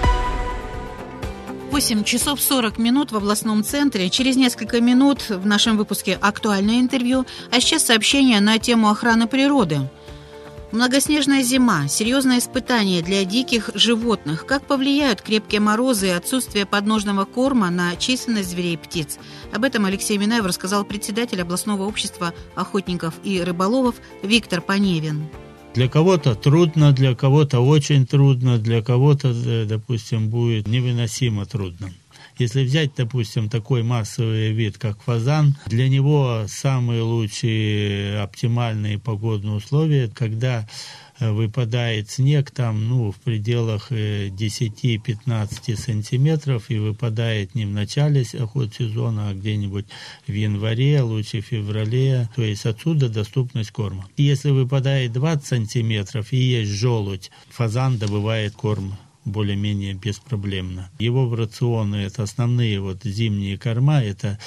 [1.75, 4.09] 8 часов 40 минут в областном центре.
[4.09, 9.81] Через несколько минут в нашем выпуске актуальное интервью, а сейчас сообщение на тему охраны природы.
[10.71, 14.47] Многоснежная зима– серьезное испытание для диких животных.
[14.47, 19.19] Как повлияют крепкие морозы и отсутствие подножного корма на численность зверей и птиц?
[19.53, 25.29] Об этом Алексей Минаев рассказал председатель областного общества охотников и рыболовов Виктор Поневин.
[25.75, 31.93] Для кого-то трудно, для кого-то очень трудно, для кого-то, э, допустим, будет невыносимо трудно.
[32.39, 40.09] Если взять, допустим, такой массовый вид, как фазан, для него самые лучшие оптимальные погодные условия,
[40.09, 40.69] когда
[41.21, 48.75] выпадает снег там, ну, в пределах 10-15 э, сантиметров и выпадает не в начале охот
[48.75, 49.87] сезона, а где-нибудь
[50.27, 52.29] в январе, лучше в феврале.
[52.35, 54.09] То есть отсюда доступность корма.
[54.17, 60.91] Если выпадает 20 сантиметров и есть желудь, фазан добывает корм более-менее беспроблемно.
[60.99, 64.39] Его в рационы это основные вот зимние корма, это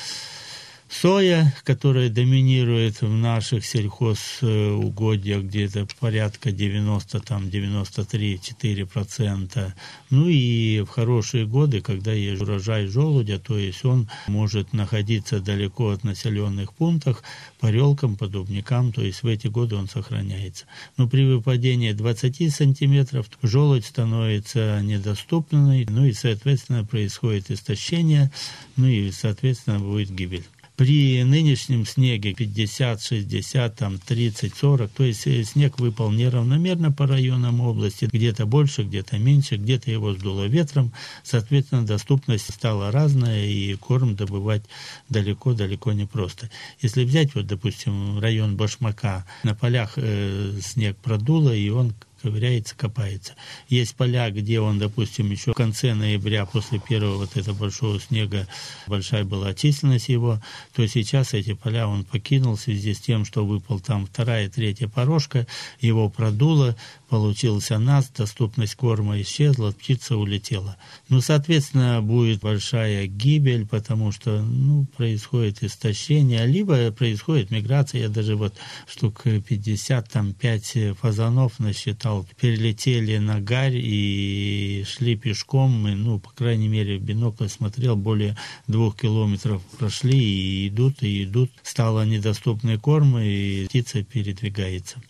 [0.89, 9.73] Соя, которая доминирует в наших сельхозугодьях где-то порядка 90, там 93-4%.
[10.09, 15.89] Ну и в хорошие годы, когда есть урожай желудя, то есть он может находиться далеко
[15.89, 17.21] от населенных пунктов,
[17.59, 20.67] по релкам, по дубникам, то есть в эти годы он сохраняется.
[20.95, 28.31] Но при выпадении 20 сантиметров желудь становится недоступной, ну и, соответственно, происходит истощение,
[28.77, 30.45] ну и, соответственно, будет гибель
[30.77, 37.07] при нынешнем снеге 50, 60, там 30, 40, то есть э, снег выпал неравномерно по
[37.07, 43.73] районам области, где-то больше, где-то меньше, где-то его сдуло ветром, соответственно, доступность стала разная, и
[43.73, 44.63] корм добывать
[45.09, 46.51] далеко-далеко не просто.
[46.79, 51.95] Если взять, вот, допустим, район Башмака, на полях э, снег продуло, и он
[52.27, 53.33] ковыряется, копается.
[53.69, 58.47] Есть поля, где он, допустим, еще в конце ноября, после первого вот этого большого снега,
[58.85, 60.41] большая была численность его,
[60.75, 64.87] то сейчас эти поля он покинул в связи с тем, что выпал там вторая, третья
[64.87, 65.47] порожка,
[65.79, 66.75] его продуло,
[67.09, 70.75] получился нас, доступность корма исчезла, птица улетела.
[71.07, 78.01] Ну, соответственно, будет большая гибель, потому что ну, происходит истощение, либо происходит миграция.
[78.01, 78.55] Я даже вот
[78.87, 85.71] штук 50, там 5 фазанов насчитал, перелетели на гарь и шли пешком.
[85.71, 91.23] Мы, ну, по крайней мере, в бинокль смотрел, более двух километров прошли и идут, и
[91.23, 91.51] идут.
[91.63, 95.01] Стало недоступный корм, и птица передвигается.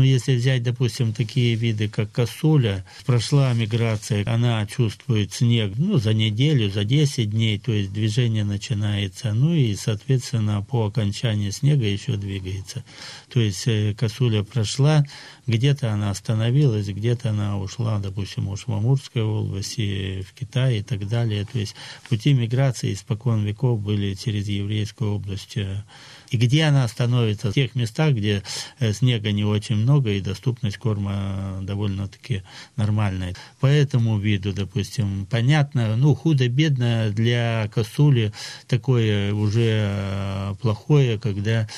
[0.00, 6.14] Но если взять, допустим, такие виды, как косуля, прошла миграция, она чувствует снег ну, за
[6.14, 12.16] неделю, за 10 дней, то есть движение начинается, ну и, соответственно, по окончании снега еще
[12.16, 12.82] двигается.
[13.28, 15.04] То есть э, косуля прошла,
[15.46, 21.06] где-то она остановилась, где-то она ушла, допустим, уж в Амурской области, в Китай и так
[21.08, 21.44] далее.
[21.44, 21.74] То есть
[22.08, 25.84] пути миграции испокон веков были через еврейскую область э,
[26.30, 27.50] и где она становится?
[27.50, 28.42] В тех местах, где
[28.78, 32.42] э, снега не очень много и доступность корма довольно-таки
[32.76, 33.34] нормальная.
[33.58, 38.32] По этому виду, допустим, понятно, ну, худо-бедно для косули
[38.68, 41.68] такое уже э, плохое, когда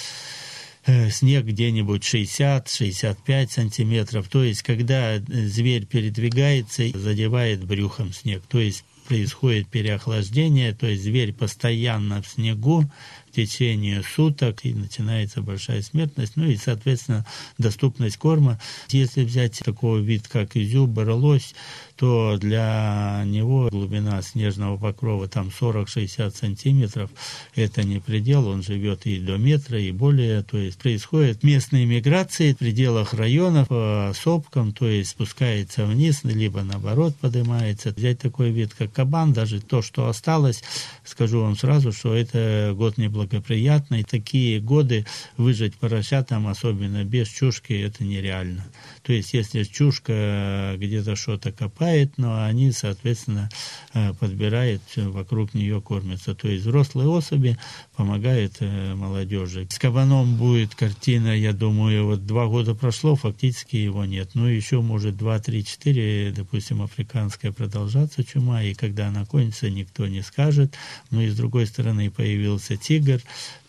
[0.85, 4.29] э, снег где-нибудь 60-65 сантиметров.
[4.29, 8.42] То есть, когда зверь передвигается, задевает брюхом снег.
[8.50, 12.85] То есть, происходит переохлаждение, то есть зверь постоянно в снегу,
[13.33, 17.27] течение суток, и начинается большая смертность, ну и, соответственно,
[17.59, 18.61] доступность корма.
[18.91, 21.55] Если взять такой вид, как изюм, боролось,
[21.97, 27.11] то для него глубина снежного покрова там 40-60 сантиметров,
[27.55, 32.53] это не предел, он живет и до метра, и более, то есть происходит местные миграции
[32.53, 37.93] в пределах районов по сопкам, то есть спускается вниз, либо наоборот поднимается.
[37.97, 40.63] Взять такой вид, как кабан, даже то, что осталось,
[41.05, 44.02] скажу вам сразу, что это год неблагоприятный.
[44.04, 45.06] Такие годы
[45.37, 48.64] выжить поросятам, особенно без чушки, это нереально.
[49.02, 53.48] То есть, если чушка где-то что-то копает, но они, соответственно,
[53.94, 56.35] э, подбирают, вокруг нее кормятся.
[56.35, 57.58] То есть, взрослые особи
[57.96, 59.66] помогают э, молодежи.
[59.70, 64.31] С кабаном будет картина, я думаю, вот два года прошло, фактически его нет.
[64.35, 70.06] Ну, еще, может, два, три, четыре, допустим, африканская продолжаться чума, и когда она кончится, никто
[70.06, 70.75] не скажет.
[71.10, 73.12] Но и с другой стороны появился тигр,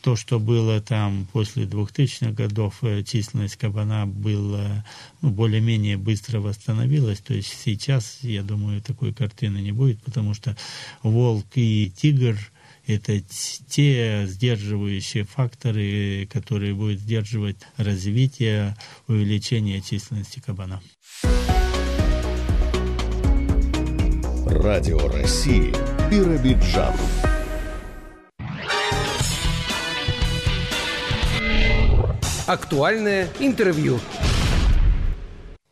[0.01, 4.85] то, что было там после 2000-х годов, э, численность кабана была
[5.21, 7.19] ну, более-менее быстро восстановилась.
[7.19, 10.55] То есть сейчас, я думаю, такой картины не будет, потому что
[11.01, 12.37] волк и тигр–
[12.85, 13.21] это
[13.67, 18.75] те сдерживающие факторы, которые будут сдерживать развитие,
[19.07, 20.81] увеличение численности кабана.
[24.45, 25.73] Радио России
[26.11, 26.93] Биробиджан.
[32.45, 33.99] Актуальное интервью.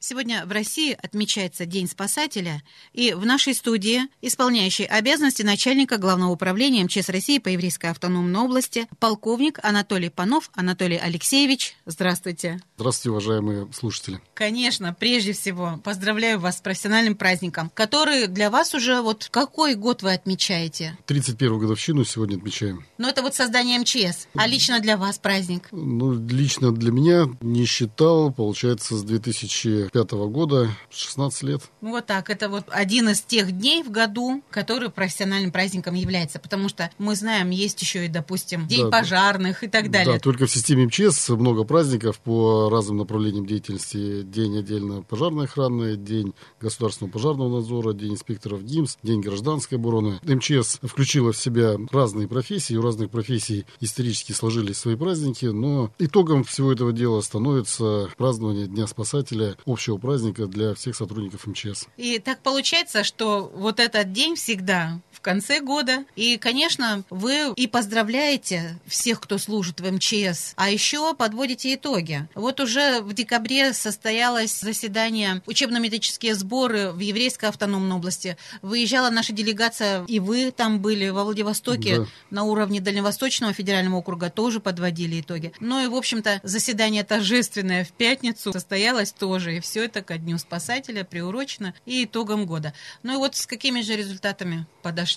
[0.03, 6.83] Сегодня в России отмечается День спасателя, и в нашей студии исполняющий обязанности начальника Главного управления
[6.83, 11.75] МЧС России по Еврейской автономной области полковник Анатолий Панов Анатолий Алексеевич.
[11.85, 12.59] Здравствуйте.
[12.77, 14.19] Здравствуйте, уважаемые слушатели.
[14.33, 20.01] Конечно, прежде всего поздравляю вас с профессиональным праздником, который для вас уже вот какой год
[20.01, 20.97] вы отмечаете?
[21.05, 22.87] 31-ю годовщину сегодня отмечаем.
[22.97, 25.67] Ну это вот создание МЧС, а лично для вас праздник?
[25.71, 31.61] Ну, лично для меня не считал, получается, с 2005 2005 года, 16 лет.
[31.81, 36.69] Вот так, это вот один из тех дней в году, который профессиональным праздником является, потому
[36.69, 40.13] что мы знаем, есть еще и, допустим, День да, пожарных и так далее.
[40.13, 44.21] Да, только в системе МЧС много праздников по разным направлениям деятельности.
[44.23, 50.19] День отдельно пожарной охраны, День государственного пожарного надзора, День инспекторов ГИМС, День гражданской обороны.
[50.23, 56.43] МЧС включила в себя разные профессии, у разных профессий исторически сложились свои праздники, но итогом
[56.43, 61.87] всего этого дела становится празднование Дня спасателя общего общего праздника для всех сотрудников МЧС.
[61.97, 66.05] И так получается, что вот этот день всегда в конце года.
[66.15, 72.27] И, конечно, вы и поздравляете всех, кто служит в МЧС, а еще подводите итоги.
[72.35, 78.37] Вот уже в декабре состоялось заседание учебно-методические сборы в Еврейской автономной области.
[78.61, 82.05] Выезжала наша делегация, и вы там были во Владивостоке да.
[82.29, 85.51] на уровне Дальневосточного федерального округа, тоже подводили итоги.
[85.59, 90.17] Ну и, в общем-то, заседание торжественное в пятницу состоялось тоже, и все все это ко
[90.17, 92.73] Дню Спасателя приурочено и итогам года.
[93.01, 95.10] Ну и вот с какими же результатами подошли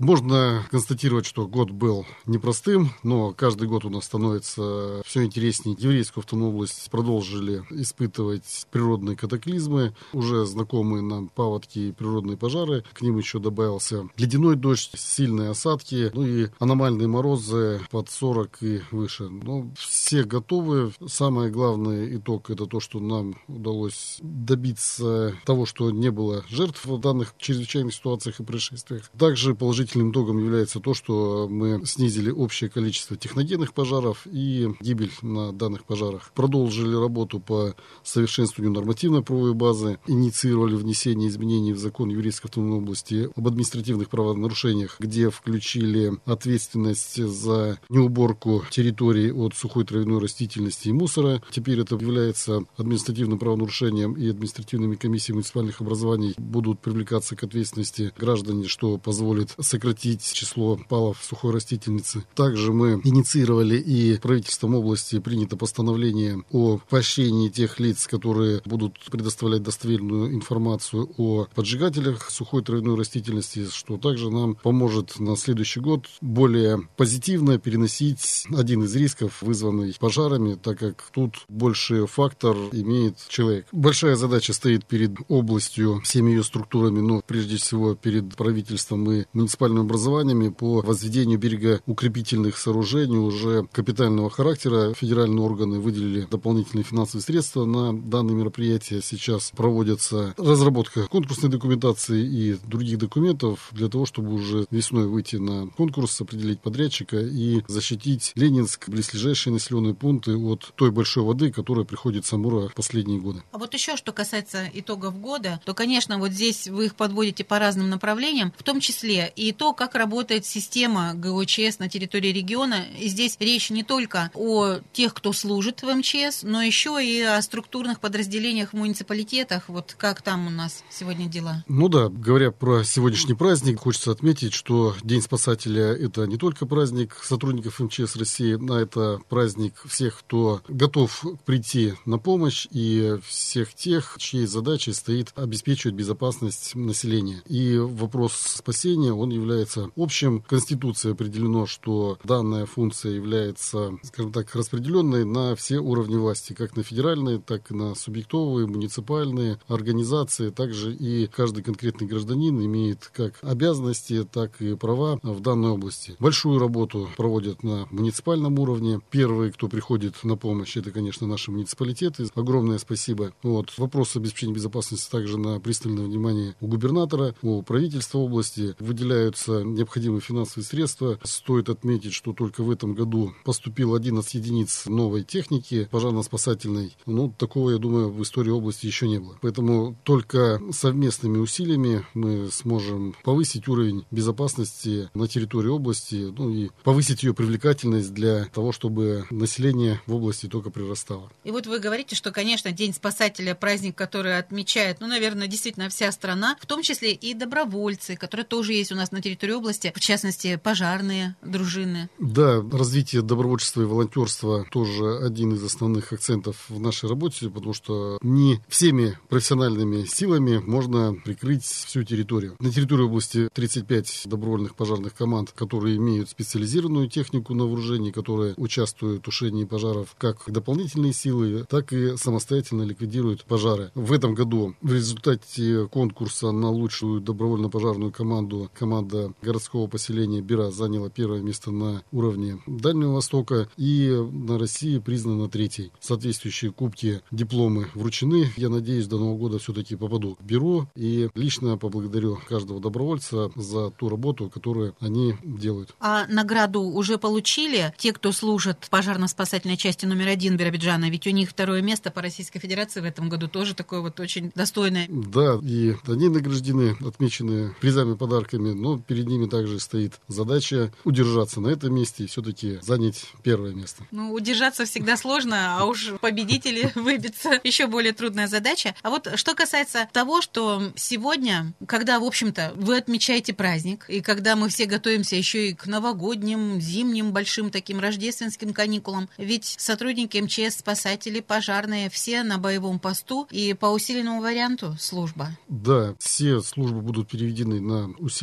[0.00, 5.76] можно констатировать, что год был непростым, но каждый год у нас становится все интереснее.
[5.78, 12.82] Еврейскую автономную область продолжили испытывать природные катаклизмы, уже знакомые нам паводки и природные пожары.
[12.94, 18.80] К ним еще добавился ледяной дождь, сильные осадки, ну и аномальные морозы под 40 и
[18.90, 19.28] выше.
[19.28, 20.92] Но все готовы.
[21.06, 26.98] Самый главный итог это то, что нам удалось добиться того, что не было жертв в
[26.98, 29.10] данных чрезвычайных ситуациях и происшествиях.
[29.18, 35.12] Также положительно положительным итогом является то, что мы снизили общее количество техногенных пожаров и гибель
[35.22, 36.30] на данных пожарах.
[36.34, 43.30] Продолжили работу по совершенствованию нормативной правовой базы, инициировали внесение изменений в закон Еврейской автономной области
[43.34, 51.42] об административных правонарушениях, где включили ответственность за неуборку территории от сухой травяной растительности и мусора.
[51.50, 58.68] Теперь это является административным правонарушением и административными комиссиями муниципальных образований будут привлекаться к ответственности граждане,
[58.68, 62.24] что позволит сократить сократить число палов сухой растительницы.
[62.34, 69.62] Также мы инициировали и правительством области принято постановление о поощрении тех лиц, которые будут предоставлять
[69.62, 76.80] достоверную информацию о поджигателях сухой травяной растительности, что также нам поможет на следующий год более
[76.96, 83.66] позитивно переносить один из рисков, вызванный пожарами, так как тут больше фактор имеет человек.
[83.72, 89.82] Большая задача стоит перед областью, всеми ее структурами, но прежде всего перед правительством и муниципальными
[89.82, 94.94] образованиями по возведению берега укрепительных сооружений уже капитального характера.
[94.94, 99.00] Федеральные органы выделили дополнительные финансовые средства на данные мероприятия.
[99.02, 105.68] Сейчас проводится разработка конкурсной документации и других документов для того, чтобы уже весной выйти на
[105.68, 112.26] конкурс, определить подрядчика и защитить Ленинск, близлежащие населенные пункты от той большой воды, которая приходит
[112.26, 113.42] с Амура в последние годы.
[113.52, 117.58] А вот еще что касается итогов года, то, конечно, вот здесь вы их подводите по
[117.58, 122.86] разным направлениям, в том числе и то, как работает система ГОЧС на территории региона.
[122.98, 127.40] И здесь речь не только о тех, кто служит в МЧС, но еще и о
[127.42, 129.68] структурных подразделениях в муниципалитетах.
[129.68, 131.64] Вот как там у нас сегодня дела?
[131.68, 137.16] Ну да, говоря про сегодняшний праздник, хочется отметить, что День спасателя– это не только праздник
[137.22, 144.16] сотрудников МЧС России, а это праздник всех, кто готов прийти на помощь и всех тех,
[144.18, 147.42] чьей задачей стоит обеспечивать безопасность населения.
[147.46, 150.42] И вопрос спасения, он является общим.
[150.48, 156.82] Конституцией определено, что данная функция является, скажем так, распределенной на все уровни власти, как на
[156.82, 160.50] федеральные, так и на субъектовые, муниципальные организации.
[160.50, 166.16] Также и каждый конкретный гражданин имеет как обязанности, так и права в данной области.
[166.18, 169.00] Большую работу проводят на муниципальном уровне.
[169.10, 172.28] Первые, кто приходит на помощь, это, конечно, наши муниципалитеты.
[172.34, 173.32] Огромное спасибо.
[173.42, 173.72] Вот.
[173.78, 178.74] Вопрос обеспечения безопасности также на пристальное внимание у губернатора, у правительства области.
[178.90, 181.20] Выделяются необходимые финансовые средства.
[181.22, 186.96] Стоит отметить, что только в этом году поступило 11 единиц новой техники пожарно-спасательной.
[187.06, 189.38] Ну, такого, я думаю, в истории области еще не было.
[189.42, 197.22] Поэтому только совместными усилиями мы сможем повысить уровень безопасности на территории области, ну и повысить
[197.22, 201.30] ее привлекательность для того, чтобы население в области только прирастало.
[201.44, 206.10] И вот вы говорите, что, конечно, День спасателя праздник, который отмечает, ну, наверное, действительно вся
[206.10, 210.00] страна, в том числе и добровольцы, которые тоже есть у нас на территории области, в
[210.00, 212.08] частности, пожарные дружины.
[212.18, 218.18] Да, развитие добровольчества и волонтерства тоже один из основных акцентов в нашей работе, потому что
[218.22, 222.56] не всеми профессиональными силами можно прикрыть всю территорию.
[222.58, 229.22] На территории области 35 добровольных пожарных команд, которые имеют специализированную технику на вооружении, которые участвуют
[229.22, 233.90] в тушении пожаров как дополнительные силы, так и самостоятельно ликвидируют пожары.
[233.94, 241.10] В этом году в результате конкурса на лучшую добровольно-пожарную команду команда городского поселения Бира заняла
[241.10, 245.92] первое место на уровне Дальнего Востока и на России признана третьей.
[246.00, 248.50] Соответствующие кубки, дипломы вручены.
[248.56, 253.90] Я надеюсь, до Нового года все-таки попаду в Бюро и лично поблагодарю каждого добровольца за
[253.90, 255.94] ту работу, которую они делают.
[256.00, 261.10] А награду уже получили те, кто служит пожарно-спасательной части номер один Биробиджана?
[261.10, 264.52] Ведь у них второе место по Российской Федерации в этом году тоже такое вот очень
[264.54, 265.06] достойное.
[265.08, 271.68] Да, и они награждены, отмечены призами, подарками, но перед ними также стоит задача удержаться на
[271.68, 274.04] этом месте и все-таки занять первое место.
[274.10, 278.94] Ну, удержаться всегда сложно, а уж победители выбиться еще более трудная задача.
[279.02, 284.56] А вот что касается того, что сегодня, когда, в общем-то, вы отмечаете праздник, и когда
[284.56, 290.78] мы все готовимся еще и к новогодним, зимним, большим таким рождественским каникулам, ведь сотрудники МЧС,
[290.78, 295.50] спасатели, пожарные, все на боевом посту и по усиленному варианту служба.
[295.68, 298.39] Да, все службы будут переведены на усиленный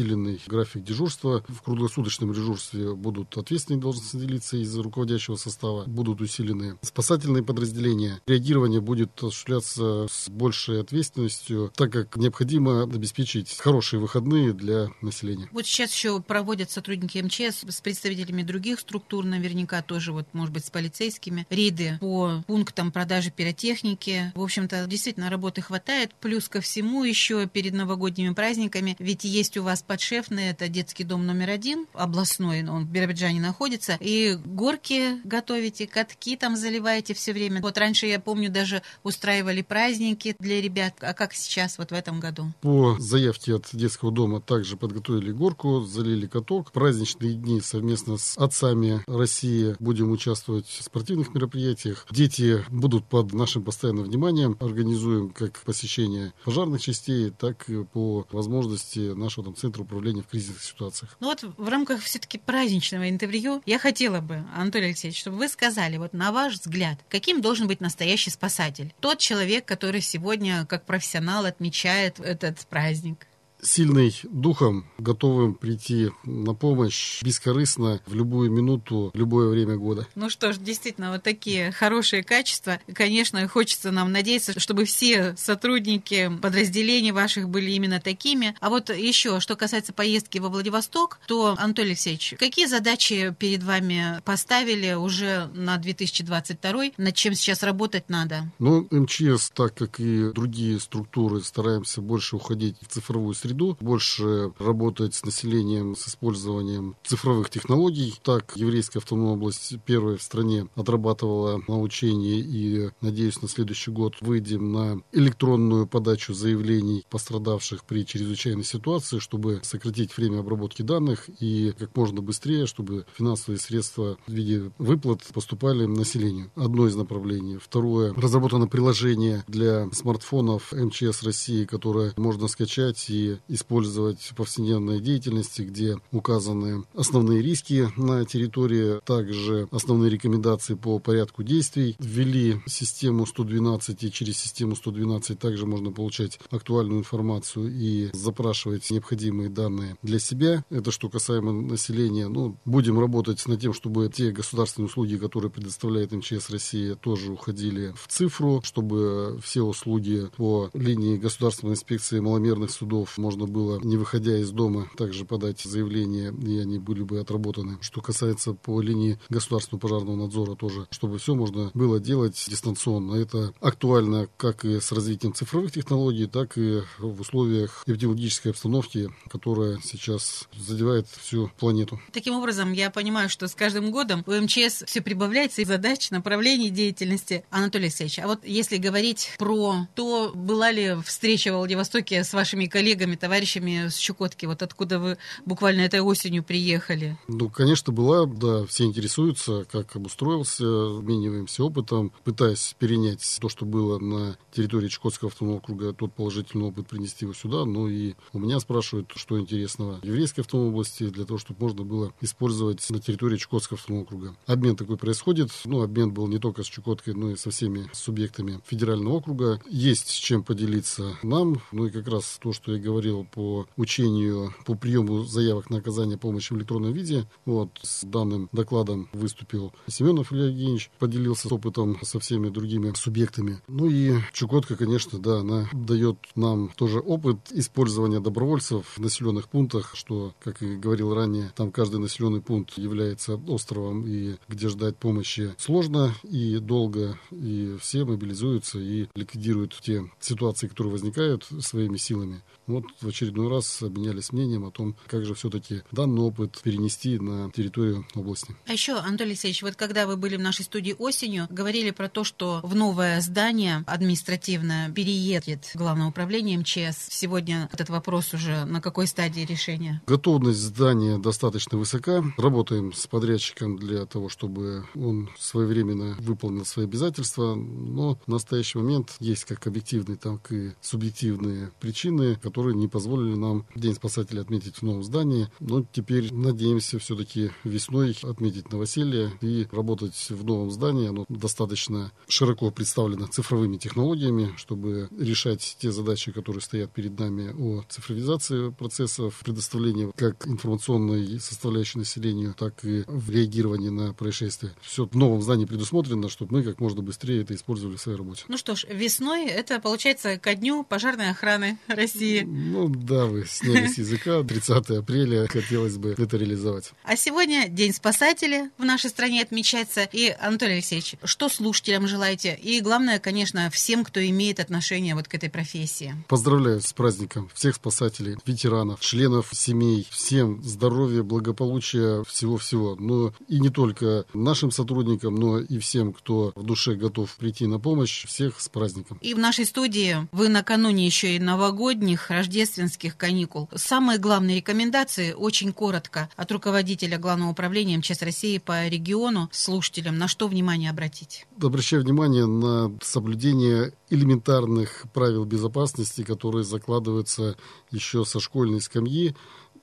[0.47, 1.43] график дежурства.
[1.47, 8.21] В круглосуточном дежурстве будут ответственные должностные лица из руководящего состава, будут усилены спасательные подразделения.
[8.27, 15.49] Реагирование будет осуществляться с большей ответственностью, так как необходимо обеспечить хорошие выходные для населения.
[15.51, 20.65] Вот сейчас еще проводят сотрудники МЧС с представителями других структур, наверняка тоже, вот, может быть,
[20.65, 24.31] с полицейскими, рейды по пунктам продажи пиротехники.
[24.35, 26.13] В общем-то, действительно, работы хватает.
[26.19, 31.25] Плюс ко всему еще перед новогодними праздниками, ведь есть у вас подшефный, это детский дом
[31.25, 37.61] номер один, областной, он в Биробиджане находится, и горки готовите, катки там заливаете все время.
[37.61, 42.19] Вот раньше, я помню, даже устраивали праздники для ребят, а как сейчас, вот в этом
[42.19, 42.53] году?
[42.61, 46.71] По заявке от детского дома также подготовили горку, залили каток.
[46.71, 52.05] Праздничные дни совместно с отцами России будем участвовать в спортивных мероприятиях.
[52.11, 54.57] Дети будут под нашим постоянным вниманием.
[54.59, 60.63] Организуем как посещение пожарных частей, так и по возможности нашего там, центра управления в кризисных
[60.63, 61.15] ситуациях.
[61.19, 65.97] Ну вот в рамках все-таки праздничного интервью я хотела бы, Анатолий Алексеевич, чтобы вы сказали,
[65.97, 68.93] вот на ваш взгляд, каким должен быть настоящий спасатель?
[68.99, 73.27] Тот человек, который сегодня как профессионал отмечает этот праздник.
[73.61, 80.07] Сильный духом, готовым прийти на помощь бескорыстно в любую минуту, в любое время года.
[80.15, 82.79] Ну что ж, действительно, вот такие хорошие качества.
[82.93, 88.55] Конечно, хочется нам надеяться, чтобы все сотрудники подразделений ваших были именно такими.
[88.59, 94.21] А вот еще, что касается поездки во Владивосток, то, Анатолий Алексеевич, какие задачи перед вами
[94.23, 98.51] поставили уже на 2022, над чем сейчас работать надо?
[98.59, 105.13] Ну, МЧС, так как и другие структуры, стараемся больше уходить в цифровую среду, больше работать
[105.13, 108.15] с населением с использованием цифровых технологий.
[108.23, 114.71] Так, еврейская автономная область первая в стране отрабатывала научение и, надеюсь, на следующий год выйдем
[114.71, 121.95] на электронную подачу заявлений пострадавших при чрезвычайной ситуации, чтобы сократить время обработки данных и как
[121.95, 126.51] можно быстрее, чтобы финансовые средства в виде выплат поступали населению.
[126.55, 127.57] Одно из направлений.
[127.57, 128.13] Второе.
[128.13, 135.97] Разработано приложение для смартфонов МЧС России, которое можно скачать и использовать в повседневной деятельности, где
[136.11, 141.95] указаны основные риски на территории, также основные рекомендации по порядку действий.
[141.99, 149.49] Ввели систему 112 и через систему 112 также можно получать актуальную информацию и запрашивать необходимые
[149.49, 150.63] данные для себя.
[150.69, 152.27] Это что касаемо населения.
[152.27, 157.93] Ну, будем работать над тем, чтобы те государственные услуги, которые предоставляет МЧС России, тоже уходили
[157.95, 164.37] в цифру, чтобы все услуги по линии государственной инспекции маломерных судов можно было, не выходя
[164.37, 167.77] из дома, также подать заявление, и они были бы отработаны.
[167.81, 173.15] Что касается по линии государственного пожарного надзора тоже, чтобы все можно было делать дистанционно.
[173.15, 179.79] Это актуально как и с развитием цифровых технологий, так и в условиях эпидемиологической обстановки, которая
[179.83, 181.99] сейчас задевает всю планету.
[182.13, 186.69] Таким образом, я понимаю, что с каждым годом у МЧС все прибавляется и задач, направлений
[186.69, 187.43] деятельности.
[187.49, 192.67] Анатолий Алексеевич, а вот если говорить про то, была ли встреча в Владивостоке с вашими
[192.67, 197.17] коллегами, товарищами с Чукотки, вот откуда вы буквально этой осенью приехали?
[197.27, 200.65] Ну, конечно, была, да, все интересуются, как обустроился,
[200.97, 206.87] обмениваемся опытом, пытаясь перенять то, что было на территории Чукотского автономного округа, тот положительный опыт
[206.87, 211.25] принести его сюда, ну и у меня спрашивают, что интересного в еврейской автономной области, для
[211.25, 214.35] того, чтобы можно было использовать на территории Чукотского автономного округа.
[214.45, 218.61] Обмен такой происходит, ну, обмен был не только с Чукоткой, но и со всеми субъектами
[218.65, 219.61] федерального округа.
[219.69, 224.53] Есть с чем поделиться нам, ну и как раз то, что я говорил по учению,
[224.65, 227.27] по приему заявок на оказание помощи в электронном виде.
[227.45, 233.61] Вот с данным докладом выступил Семенов Илья Евгеньевич, поделился опытом со всеми другими субъектами.
[233.67, 239.91] Ну и Чукотка, конечно, да, она дает нам тоже опыт использования добровольцев в населенных пунктах,
[239.95, 245.55] что, как и говорил ранее, там каждый населенный пункт является островом, и где ждать помощи
[245.57, 252.41] сложно и долго, и все мобилизуются и ликвидируют те ситуации, которые возникают своими силами.
[252.67, 257.49] Вот в очередной раз обменялись мнением о том, как же все-таки данный опыт перенести на
[257.51, 258.55] территорию области.
[258.67, 262.23] А еще, Анатолий Алексеевич, вот когда вы были в нашей студии осенью, говорили про то,
[262.23, 267.07] что в новое здание административное переедет Главное управление МЧС.
[267.09, 270.01] Сегодня этот вопрос уже на какой стадии решения?
[270.07, 272.23] Готовность здания достаточно высока.
[272.37, 277.55] Работаем с подрядчиком для того, чтобы он своевременно выполнил свои обязательства.
[277.55, 283.35] Но в настоящий момент есть как объективные, так и субъективные причины, которые которые не позволили
[283.35, 285.47] нам День спасателя отметить в новом здании.
[285.59, 291.07] Но теперь надеемся все-таки весной отметить новоселье и работать в новом здании.
[291.07, 297.83] Оно достаточно широко представлено цифровыми технологиями, чтобы решать те задачи, которые стоят перед нами о
[297.89, 304.73] цифровизации процессов, предоставлении как информационной составляющей населению, так и в реагировании на происшествия.
[304.81, 308.45] Все в новом здании предусмотрено, чтобы мы как можно быстрее это использовали в своей работе.
[308.47, 312.46] Ну что ж, весной это получается ко дню пожарной охраны России.
[312.49, 314.41] Ну да, вы сняли с языка.
[314.41, 316.91] 30 апреля хотелось бы это реализовать.
[317.03, 320.07] А сегодня День спасателя в нашей стране отмечается.
[320.13, 322.57] И, Анатолий Алексеевич, что слушателям желаете?
[322.61, 326.15] И главное, конечно, всем, кто имеет отношение вот к этой профессии.
[326.29, 330.07] Поздравляю с праздником всех спасателей, ветеранов, членов семей.
[330.09, 332.95] Всем здоровья, благополучия, всего-всего.
[332.95, 337.79] Но и не только нашим сотрудникам, но и всем, кто в душе готов прийти на
[337.79, 338.25] помощь.
[338.25, 339.17] Всех с праздником.
[339.21, 343.69] И в нашей студии вы накануне еще и новогодних рождественских каникул.
[343.75, 350.27] Самые главные рекомендации, очень коротко, от руководителя Главного управления МЧС России по региону слушателям, на
[350.27, 351.45] что внимание обратить?
[351.61, 357.57] Обращаю внимание на соблюдение элементарных правил безопасности, которые закладываются
[357.91, 359.35] еще со школьной скамьи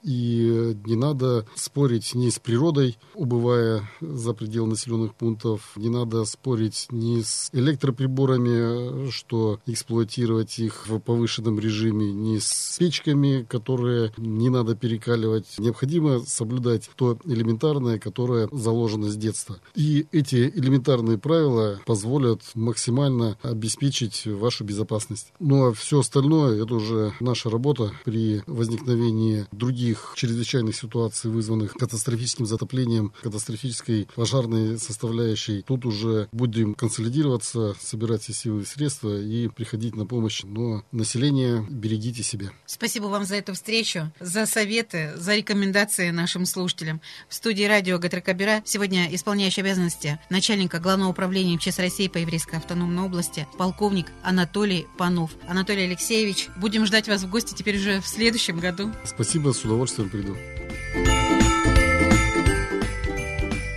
[0.05, 6.87] И не надо спорить ни с природой, убывая за пределы населенных пунктов, не надо спорить
[6.91, 14.75] ни с электроприборами, что эксплуатировать их в повышенном режиме, ни с печками, которые не надо
[14.75, 15.55] перекаливать.
[15.59, 19.57] Необходимо соблюдать то элементарное, которое заложено с детства.
[19.75, 25.33] И эти элементарные правила позволят максимально обеспечить вашу безопасность.
[25.41, 32.47] Ну а все остальное это уже наша работа при возникновении других чрезвычайных ситуаций, вызванных катастрофическим
[32.47, 35.63] затоплением, катастрофической пожарной составляющей.
[35.63, 40.43] Тут уже будем консолидироваться, собирать все силы и средства и приходить на помощь.
[40.45, 42.51] Но население берегите себя.
[42.67, 47.01] Спасибо вам за эту встречу, за советы, за рекомендации нашим слушателям.
[47.29, 53.05] В студии радио Гатракабира сегодня исполняющий обязанности начальника Главного управления МЧС России по Еврейской автономной
[53.05, 55.31] области полковник Анатолий Панов.
[55.49, 58.93] Анатолий Алексеевич, будем ждать вас в гости теперь уже в следующем году.
[59.05, 60.37] Спасибо, с удовольствием приду.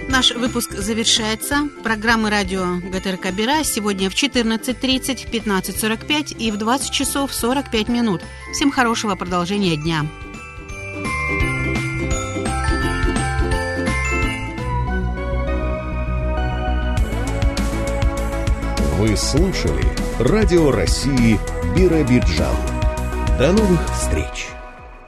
[0.10, 1.70] Наш выпуск завершается.
[1.84, 8.22] Программы радио ГТРК Бира сегодня в 14.30, 15.45 и в 20 часов 45 минут.
[8.53, 10.08] Всем хорошего продолжения дня.
[18.97, 19.86] Вы слушали
[20.20, 21.39] Радио России
[21.76, 22.55] Биробиджан.
[23.38, 24.57] До новых встреч!